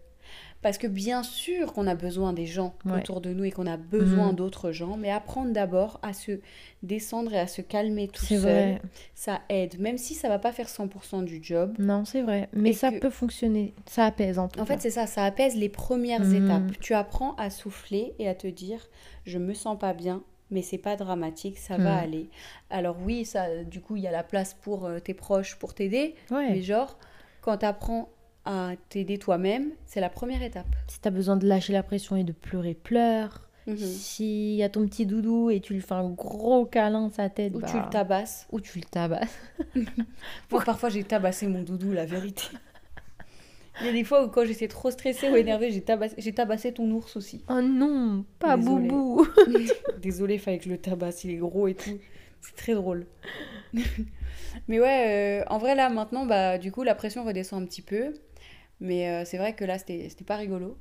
parce 0.62 0.76
que 0.76 0.87
bien 0.87 1.22
sûr 1.22 1.72
qu'on 1.72 1.87
a 1.87 1.94
besoin 1.94 2.33
des 2.33 2.46
gens 2.46 2.74
autour 2.85 3.20
de 3.20 3.33
nous 3.33 3.44
et 3.44 3.50
qu'on 3.50 3.66
a 3.66 3.76
besoin 3.76 4.28
mhm. 4.28 4.37
d'autres 4.37 4.72
gens, 4.72 4.96
mais 4.96 5.11
apprendre 5.11 5.52
d'abord 5.52 5.98
à 6.02 6.12
se 6.12 6.40
descendre 6.83 7.33
et 7.33 7.38
à 7.38 7.46
se 7.46 7.62
calmer 7.62 8.09
tout 8.09 8.24
seul, 8.24 8.78
ça 9.14 9.40
aide. 9.48 9.80
Même 9.80 9.96
si 9.96 10.14
ça 10.14 10.28
va 10.28 10.38
pas 10.38 10.52
faire 10.52 10.68
100% 10.68 11.24
du 11.24 11.40
job. 11.42 11.74
Non, 11.78 12.04
c'est 12.04 12.22
vrai. 12.22 12.48
Mais 12.52 12.72
ça 12.72 12.92
peut 12.92 13.11
fonctionner. 13.11 13.74
Ça 13.87 14.04
apaise 14.04 14.38
en 14.38 14.48
tout 14.48 14.61
En 14.61 14.66
fait, 14.66 14.80
c'est 14.80 14.90
ça. 14.90 15.06
Ça 15.06 15.24
apaise 15.24 15.56
les 15.56 15.70
premières 15.70 16.24
mhm. 16.24 16.44
étapes. 16.44 16.80
Tu 16.80 16.94
apprends 16.94 17.35
à 17.37 17.48
souffler 17.48 18.14
et 18.18 18.28
à 18.28 18.35
te 18.35 18.46
dire, 18.46 18.87
je 19.24 19.38
me 19.38 19.54
sens 19.54 19.78
pas 19.78 19.94
bien, 19.94 20.22
mais 20.50 20.62
c'est 20.62 20.78
pas 20.78 20.96
dramatique, 20.96 21.59
ça 21.59 21.76
va 21.76 21.96
hmm. 21.96 22.04
aller. 22.04 22.30
Alors 22.70 22.96
oui, 23.04 23.24
ça, 23.24 23.64
du 23.64 23.80
coup, 23.80 23.96
il 23.96 24.02
y 24.02 24.06
a 24.06 24.11
la 24.11 24.24
place 24.24 24.54
pour 24.54 24.85
euh, 24.85 24.98
tes 24.98 25.14
proches 25.14 25.56
pour 25.56 25.74
t'aider, 25.74 26.14
mais 26.30 26.61
genre, 26.61 26.98
quand 27.40 27.59
tu 27.59 27.66
apprends 27.66 28.09
à 28.44 28.72
t'aider 28.88 29.18
toi-même, 29.18 29.70
c'est 29.87 30.00
la 30.00 30.09
première 30.09 30.42
étape. 30.42 30.66
Si 30.88 31.00
tu 31.00 31.09
as 31.09 31.11
besoin 31.11 31.37
de 31.37 31.46
lâcher 31.46 31.72
la 31.72 31.83
pression 31.83 32.16
et 32.16 32.24
de 32.24 32.33
pleurer, 32.33 32.74
pleure. 32.74 33.48
Mhm. 33.66 33.76
S'il 33.76 34.55
y 34.55 34.62
a 34.62 34.68
ton 34.68 34.87
petit 34.87 35.07
doudou 35.07 35.50
et 35.50 35.61
tu 35.61 35.74
lui 35.74 35.81
fais 35.81 35.94
un 35.94 36.09
gros 36.09 36.64
câlin 36.64 37.11
sa 37.11 37.29
tête, 37.29 37.55
ou 37.55 37.61
tu 37.61 37.76
le 37.76 37.83
bah, 37.83 37.88
tabasses. 37.90 38.46
Ou 38.50 38.61
tu 38.61 38.79
le 38.79 38.85
tabasses. 38.85 39.38
Moi, 40.50 40.62
parfois, 40.64 40.88
j'ai 40.88 41.05
tabassé 41.05 41.46
mon 41.46 41.62
doudou, 41.62 41.92
la 41.92 42.07
vérité. 42.07 42.44
Il 43.81 43.87
y 43.87 43.88
a 43.88 43.92
des 43.92 44.05
fois 44.05 44.24
où 44.24 44.29
quand 44.29 44.44
j'étais 44.44 44.68
trop 44.68 44.90
stressée 44.90 45.31
ou 45.31 45.37
énervée, 45.37 45.70
j'ai 45.70 45.81
tabassé, 45.81 46.33
tabassé 46.33 46.72
ton 46.72 46.90
ours 46.90 47.16
aussi. 47.16 47.42
Oh 47.48 47.62
non, 47.62 48.24
pas 48.38 48.57
Boubou. 48.57 49.26
Désolée, 50.03 50.38
fallait 50.38 50.59
que 50.59 50.64
je 50.64 50.70
le 50.70 50.79
tabasse, 50.79 51.24
il 51.24 51.31
est 51.31 51.37
gros 51.37 51.66
et 51.66 51.74
tout. 51.74 51.98
C'est 52.42 52.57
très 52.57 52.74
drôle. 52.74 53.07
Mais 54.68 54.81
ouais, 54.81 55.42
euh, 55.42 55.44
en 55.48 55.59
vrai 55.59 55.74
là 55.74 55.88
maintenant, 55.88 56.26
bah 56.26 56.59
du 56.59 56.72
coup 56.72 56.83
la 56.83 56.94
pression 56.94 57.24
redescend 57.24 57.62
un 57.62 57.66
petit 57.66 57.83
peu. 57.83 58.14
Mais 58.80 59.08
euh, 59.08 59.24
c'est 59.24 59.38
vrai 59.38 59.54
que 59.54 59.64
là 59.64 59.78
c'était 59.78 60.24
pas 60.26 60.36
rigolo. 60.36 60.78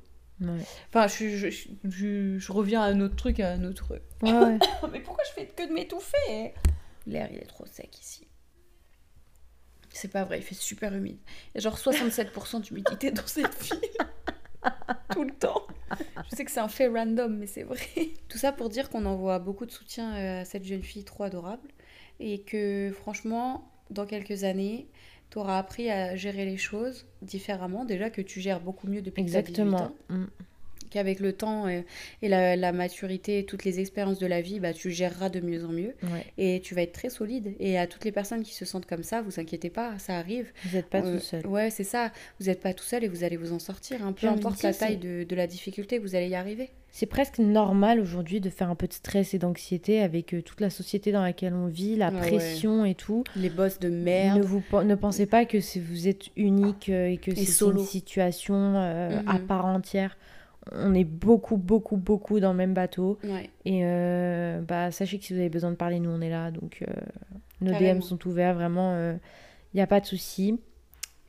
Enfin, 0.88 1.06
je, 1.06 1.50
je, 1.84 2.38
je, 2.38 2.52
reviens 2.52 2.80
à 2.80 2.86
un 2.86 3.00
autre 3.00 3.16
truc, 3.16 3.40
à 3.40 3.50
un 3.50 3.64
autre. 3.64 4.00
Ouais, 4.22 4.30
Mais 4.92 5.00
pourquoi 5.00 5.22
je 5.28 5.32
fais 5.32 5.46
que 5.46 5.68
de 5.68 5.72
m'étouffer? 5.72 6.54
L'air 7.06 7.28
il 7.30 7.38
est 7.38 7.46
trop 7.46 7.66
sec 7.66 7.98
ici. 8.00 8.26
C'est 9.92 10.08
pas 10.08 10.24
vrai, 10.24 10.38
il 10.38 10.42
fait 10.42 10.54
super 10.54 10.94
humide. 10.94 11.18
Il 11.48 11.56
y 11.56 11.58
a 11.58 11.60
genre 11.60 11.76
67% 11.76 12.62
d'humidité 12.62 13.10
dans 13.10 13.26
cette 13.26 13.60
ville. 13.62 13.80
Tout 15.12 15.24
le 15.24 15.32
temps. 15.32 15.66
Je 16.30 16.36
sais 16.36 16.44
que 16.44 16.50
c'est 16.50 16.60
un 16.60 16.68
fait 16.68 16.86
random, 16.86 17.36
mais 17.36 17.46
c'est 17.46 17.64
vrai. 17.64 17.80
Tout 18.28 18.38
ça 18.38 18.52
pour 18.52 18.68
dire 18.68 18.88
qu'on 18.88 19.04
envoie 19.04 19.40
beaucoup 19.40 19.66
de 19.66 19.72
soutien 19.72 20.14
euh, 20.14 20.40
à 20.42 20.44
cette 20.44 20.64
jeune 20.64 20.82
fille 20.82 21.04
trop 21.04 21.24
adorable. 21.24 21.68
Et 22.20 22.42
que 22.42 22.92
franchement, 22.94 23.68
dans 23.90 24.06
quelques 24.06 24.44
années, 24.44 24.88
tu 25.30 25.38
auras 25.38 25.58
appris 25.58 25.90
à 25.90 26.16
gérer 26.16 26.44
les 26.44 26.56
choses 26.56 27.06
différemment. 27.22 27.84
Déjà 27.84 28.10
que 28.10 28.20
tu 28.20 28.40
gères 28.40 28.60
beaucoup 28.60 28.86
mieux 28.88 29.02
depuis 29.02 29.22
Exactement. 29.22 29.76
que 29.76 29.82
tu 30.08 30.12
as 30.12 30.16
18 30.16 30.16
ans. 30.16 30.20
Mm 30.20 30.26
qu'avec 30.90 31.20
le 31.20 31.32
temps 31.32 31.68
et, 31.68 31.84
la, 32.22 32.72
maturité 32.72 33.38
et 33.38 33.44
toutes 33.44 33.64
les 33.64 33.80
expériences 33.80 34.18
de 34.18 34.26
la 34.26 34.40
vie, 34.40 34.60
bah, 34.60 34.72
tu 34.72 34.90
géreras 34.90 35.28
de 35.28 35.40
mieux 35.40 35.64
en 35.64 35.72
mieux. 35.72 35.94
Et 36.38 36.60
tu 36.60 36.74
vas 36.74 36.82
être 36.82 36.92
très 36.92 37.10
solide. 37.10 37.54
Et 37.58 37.78
à 37.78 37.86
toutes 37.86 38.04
les 38.04 38.12
personnes 38.12 38.42
qui 38.42 38.54
se 38.54 38.64
sentent 38.64 38.86
comme 38.86 39.02
ça, 39.02 39.22
vous 39.22 39.40
inquiétez 39.40 39.70
pas, 39.70 39.98
ça 39.98 40.16
arrive. 40.16 40.52
Vous 40.64 40.76
n'êtes 40.76 40.86
pas 40.86 41.02
tout 41.02 41.18
seul. 41.18 41.46
Ouais, 41.46 41.70
c'est 41.70 41.84
ça. 41.84 42.12
Vous 42.38 42.46
n'êtes 42.46 42.60
pas 42.60 42.74
tout 42.74 42.84
seul 42.84 43.04
et 43.04 43.08
vous 43.08 43.24
allez 43.24 43.36
vous 43.36 43.52
en 43.52 43.58
sortir. 43.58 44.04
Hein. 44.04 44.12
Peu 44.12 44.26
importe 44.26 44.62
la 44.62 44.72
taille 44.72 44.98
de, 44.98 45.24
de, 45.24 45.36
la 45.36 45.46
difficulté, 45.46 45.98
vous 45.98 46.14
allez 46.14 46.28
y 46.28 46.34
arriver. 46.34 46.70
C'est 46.92 47.06
presque 47.06 47.38
normal 47.38 48.00
aujourd'hui 48.00 48.40
de 48.40 48.50
faire 48.50 48.68
un 48.68 48.74
peu 48.74 48.88
de 48.88 48.92
stress 48.92 49.32
et 49.32 49.38
d'anxiété 49.38 50.02
avec 50.02 50.34
euh, 50.34 50.42
toute 50.42 50.60
la 50.60 50.70
société 50.70 51.12
dans 51.12 51.22
laquelle 51.22 51.54
on 51.54 51.66
vit, 51.66 51.96
la 51.96 52.10
pression 52.10 52.84
et 52.84 52.94
tout. 52.94 53.22
Les 53.36 53.48
boss 53.48 53.78
de 53.78 53.88
merde. 53.88 54.38
Ne, 54.38 54.42
vous, 54.42 54.62
ne 54.82 54.94
pensez 54.96 55.26
pas 55.26 55.44
que 55.44 55.58
vous 55.78 56.08
êtes 56.08 56.24
unique 56.36 56.88
euh, 56.88 57.10
et 57.10 57.16
que 57.16 57.34
c'est 57.34 57.64
une 57.64 57.78
situation 57.78 58.74
euh, 58.76 59.20
à 59.26 59.38
part 59.38 59.66
entière 59.66 60.16
on 60.72 60.94
est 60.94 61.04
beaucoup, 61.04 61.56
beaucoup, 61.56 61.96
beaucoup 61.96 62.40
dans 62.40 62.52
le 62.52 62.56
même 62.56 62.74
bateau. 62.74 63.18
Et 63.64 63.80
euh, 63.84 64.60
bah, 64.60 64.90
sachez 64.90 65.18
que 65.18 65.24
si 65.24 65.32
vous 65.32 65.40
avez 65.40 65.48
besoin 65.48 65.70
de 65.70 65.76
parler, 65.76 66.00
nous, 66.00 66.10
on 66.10 66.20
est 66.20 66.30
là. 66.30 66.50
Donc, 66.50 66.82
euh, 66.82 66.92
nos 67.60 67.72
DM 67.72 68.00
sont 68.00 68.26
ouverts, 68.26 68.54
vraiment, 68.54 68.92
il 68.94 68.98
euh, 68.98 69.14
n'y 69.74 69.80
a 69.80 69.86
pas 69.86 70.00
de 70.00 70.06
souci. 70.06 70.58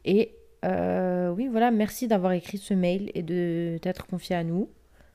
Et 0.05 0.35
oui, 0.63 1.47
voilà, 1.47 1.71
merci 1.71 2.07
d'avoir 2.07 2.33
écrit 2.33 2.57
ce 2.57 2.73
mail 2.73 3.11
et 3.13 3.23
de 3.23 3.77
t'être 3.81 4.05
confié 4.05 4.35
à 4.35 4.43
nous. 4.43 4.69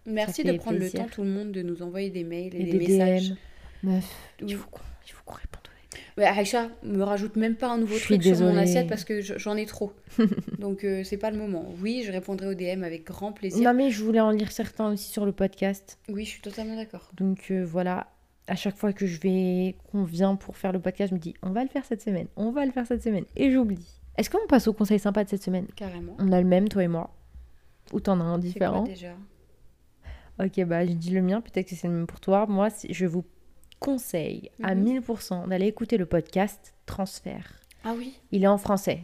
Merci 0.06 0.44
de 0.44 0.52
prendre 0.56 0.78
le 0.78 0.90
temps, 0.90 1.06
tout 1.10 1.22
le 1.22 1.30
monde, 1.30 1.52
de 1.52 1.62
nous 1.62 1.82
envoyer 1.82 2.10
des 2.10 2.24
mails 2.24 2.54
et, 2.54 2.64
des, 2.64 2.78
messages. 2.78 3.34
Meuf, 3.82 4.32
il 4.40 4.56
faut 4.56 4.68
qu'on 4.70 4.80
Ouais, 6.16 6.24
Aïcha, 6.24 6.70
me 6.82 7.02
rajoute 7.02 7.36
même 7.36 7.56
pas 7.56 7.68
un 7.68 7.76
nouveau 7.76 7.98
truc 7.98 8.22
sur 8.22 8.40
mon 8.40 8.56
assiette 8.56 8.88
parce 8.88 9.04
que 9.04 9.20
j'en 9.20 9.56
ai 9.56 9.66
trop. 9.66 9.92
Donc 10.58 10.84
euh, 10.84 11.04
c'est 11.04 11.18
pas 11.18 11.30
le 11.30 11.36
moment. 11.36 11.66
Oui, 11.82 12.04
je 12.06 12.12
répondrai 12.12 12.48
au 12.48 12.54
DM 12.54 12.84
avec 12.84 13.04
grand 13.04 13.32
plaisir. 13.32 13.62
Non 13.62 13.76
mais 13.76 13.90
je 13.90 14.02
voulais 14.02 14.20
en 14.20 14.30
lire 14.30 14.50
certains 14.50 14.92
aussi 14.92 15.10
sur 15.10 15.26
le 15.26 15.32
podcast. 15.32 15.98
Oui, 16.08 16.24
je 16.24 16.30
suis 16.30 16.40
totalement 16.40 16.76
d'accord. 16.76 17.10
Donc 17.18 17.48
euh, 17.50 17.64
voilà, 17.64 18.06
à 18.46 18.56
chaque 18.56 18.76
fois 18.76 18.94
que 18.94 19.06
je 19.06 19.20
vais 19.20 19.76
qu'on 19.90 20.04
vient 20.04 20.36
pour 20.36 20.56
faire 20.56 20.72
le 20.72 20.80
podcast, 20.80 21.10
je 21.10 21.14
me 21.14 21.20
dis 21.20 21.34
on 21.42 21.50
va 21.50 21.62
le 21.62 21.68
faire 21.68 21.84
cette 21.84 22.00
semaine, 22.00 22.28
on 22.36 22.50
va 22.50 22.64
le 22.64 22.72
faire 22.72 22.86
cette 22.86 23.02
semaine 23.02 23.24
et 23.36 23.50
j'oublie. 23.50 23.86
Est-ce 24.16 24.30
qu'on 24.30 24.46
passe 24.48 24.68
au 24.68 24.72
conseil 24.72 24.98
sympa 24.98 25.22
de 25.22 25.28
cette 25.28 25.42
semaine? 25.42 25.66
Carrément. 25.76 26.16
On 26.18 26.32
a 26.32 26.40
le 26.40 26.46
même 26.46 26.70
toi 26.70 26.82
et 26.82 26.88
moi 26.88 27.10
ou 27.92 28.00
t'en 28.00 28.20
as 28.20 28.24
un 28.24 28.38
différent 28.38 28.84
quoi, 28.84 28.88
déjà? 28.92 29.14
Ok, 30.38 30.64
bah 30.64 30.84
je 30.84 30.92
dis 30.92 31.10
le 31.10 31.22
mien, 31.22 31.40
peut-être 31.40 31.68
que 31.68 31.74
c'est 31.74 31.88
le 31.88 31.94
même 31.94 32.06
pour 32.06 32.20
toi. 32.20 32.46
Moi, 32.46 32.68
je 32.88 33.06
vous 33.06 33.24
conseille 33.80 34.50
à 34.62 34.74
1000% 34.74 35.42
mhm. 35.42 35.48
d'aller 35.48 35.66
écouter 35.66 35.96
le 35.96 36.06
podcast 36.06 36.74
Transfert. 36.86 37.52
Ah 37.84 37.94
oui 37.96 38.18
Il 38.32 38.44
est 38.44 38.48
en 38.48 38.58
français. 38.58 39.00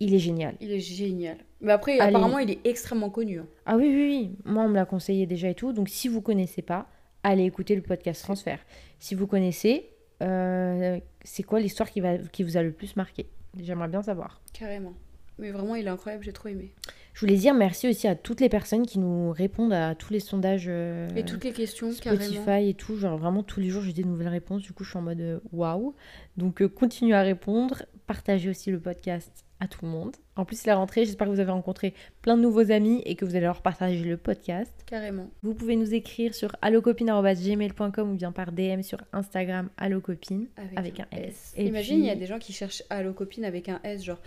Il 0.00 0.14
est 0.14 0.18
génial. 0.18 0.56
Il 0.60 0.72
est 0.72 0.80
génial. 0.80 1.38
Mais 1.60 1.72
après, 1.72 1.98
apparemment, 2.00 2.38
il 2.38 2.50
est 2.50 2.66
extrêmement 2.66 3.08
connu. 3.08 3.38
Hein. 3.38 3.46
Ah 3.66 3.76
oui, 3.76 3.86
oui, 3.86 4.08
oui. 4.08 4.36
Moi, 4.44 4.64
on 4.64 4.68
me 4.68 4.74
l'a 4.74 4.84
conseillé 4.84 5.26
déjà 5.26 5.48
et 5.48 5.54
tout. 5.54 5.72
Donc, 5.72 5.88
si 5.88 6.08
vous 6.08 6.20
connaissez 6.20 6.60
pas, 6.60 6.88
allez 7.22 7.44
écouter 7.44 7.76
le 7.76 7.82
podcast 7.82 8.22
Transfert. 8.22 8.58
Si 8.98 9.14
vous 9.14 9.28
connaissez, 9.28 9.90
euh, 10.22 10.98
c'est 11.22 11.44
quoi 11.44 11.60
l'histoire 11.60 11.88
qui, 11.88 12.00
va, 12.00 12.18
qui 12.18 12.42
vous 12.42 12.56
a 12.56 12.62
le 12.62 12.72
plus 12.72 12.96
marqué? 12.96 13.26
J'aimerais 13.60 13.88
bien 13.88 14.02
savoir. 14.02 14.40
Carrément. 14.52 14.94
Mais 15.38 15.50
vraiment, 15.50 15.76
il 15.76 15.86
est 15.86 15.90
incroyable, 15.90 16.24
j'ai 16.24 16.32
trop 16.32 16.48
aimé. 16.48 16.72
Je 17.12 17.20
voulais 17.20 17.36
dire 17.36 17.54
merci 17.54 17.88
aussi 17.88 18.08
à 18.08 18.14
toutes 18.14 18.40
les 18.40 18.48
personnes 18.48 18.86
qui 18.86 18.98
nous 18.98 19.32
répondent 19.32 19.72
à 19.72 19.94
tous 19.94 20.12
les 20.12 20.20
sondages. 20.20 20.66
Euh, 20.68 21.08
et 21.14 21.24
toutes 21.24 21.44
les 21.44 21.52
questions, 21.52 21.92
Spotify 21.92 22.68
et 22.68 22.74
tout. 22.74 22.96
Genre 22.96 23.18
vraiment 23.18 23.42
tous 23.42 23.60
les 23.60 23.68
jours, 23.68 23.82
j'ai 23.82 23.92
des 23.92 24.04
nouvelles 24.04 24.28
réponses. 24.28 24.62
Du 24.62 24.72
coup, 24.72 24.84
je 24.84 24.90
suis 24.90 24.98
en 24.98 25.02
mode 25.02 25.20
euh, 25.20 25.40
waouh. 25.52 25.94
Donc, 26.36 26.62
euh, 26.62 26.68
continuez 26.68 27.14
à 27.14 27.22
répondre. 27.22 27.82
Partagez 28.06 28.48
aussi 28.48 28.70
le 28.70 28.80
podcast 28.80 29.44
à 29.60 29.68
tout 29.68 29.84
le 29.84 29.90
monde. 29.90 30.16
En 30.34 30.44
plus, 30.44 30.66
la 30.66 30.74
rentrée, 30.74 31.04
j'espère 31.04 31.28
que 31.28 31.32
vous 31.32 31.40
avez 31.40 31.52
rencontré 31.52 31.94
plein 32.20 32.36
de 32.36 32.42
nouveaux 32.42 32.72
amis 32.72 33.00
et 33.04 33.14
que 33.14 33.24
vous 33.24 33.36
allez 33.36 33.44
leur 33.44 33.62
partager 33.62 34.02
le 34.02 34.16
podcast. 34.16 34.72
Carrément. 34.86 35.30
Vous 35.42 35.54
pouvez 35.54 35.76
nous 35.76 35.94
écrire 35.94 36.34
sur 36.34 36.56
allocopine.gmail.com 36.62 38.10
ou 38.10 38.14
bien 38.14 38.32
par 38.32 38.50
DM 38.50 38.82
sur 38.82 38.98
Instagram 39.12 39.68
allocopine 39.76 40.48
avec, 40.74 40.98
un, 40.98 41.06
S. 41.12 41.54
Imagine, 41.56 42.00
il 42.00 42.06
y 42.06 42.10
a 42.10 42.16
des 42.16 42.26
gens 42.26 42.40
qui 42.40 42.52
cherchent 42.52 42.82
allocopine 42.90 43.44
avec 43.44 43.68
un 43.68 43.80
S, 43.84 44.02
genre 44.02 44.20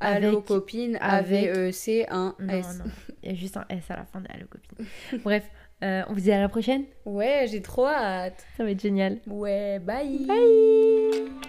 Allo 0.00 0.40
copine, 0.42 0.96
A-V-E-C, 1.00 2.06
un 2.08 2.34
S. 2.48 2.78
Non, 2.78 2.84
il 3.22 3.30
y 3.30 3.32
a 3.32 3.34
juste 3.34 3.56
un 3.56 3.64
S 3.68 3.90
à 3.90 3.96
la 3.96 4.04
fin 4.04 4.20
de 4.20 4.26
Allo 4.32 4.46
copine. 4.46 4.86
Bref, 5.24 5.44
euh, 5.82 6.02
on 6.08 6.12
vous 6.12 6.20
dit 6.20 6.32
à 6.32 6.40
la 6.40 6.48
prochaine 6.48 6.84
Ouais, 7.04 7.46
j'ai 7.50 7.62
trop 7.62 7.86
hâte. 7.86 8.44
Ça 8.56 8.64
va 8.64 8.70
être 8.70 8.80
génial. 8.80 9.18
Ouais, 9.26 9.78
bye 9.80 10.26
Bye 10.26 11.48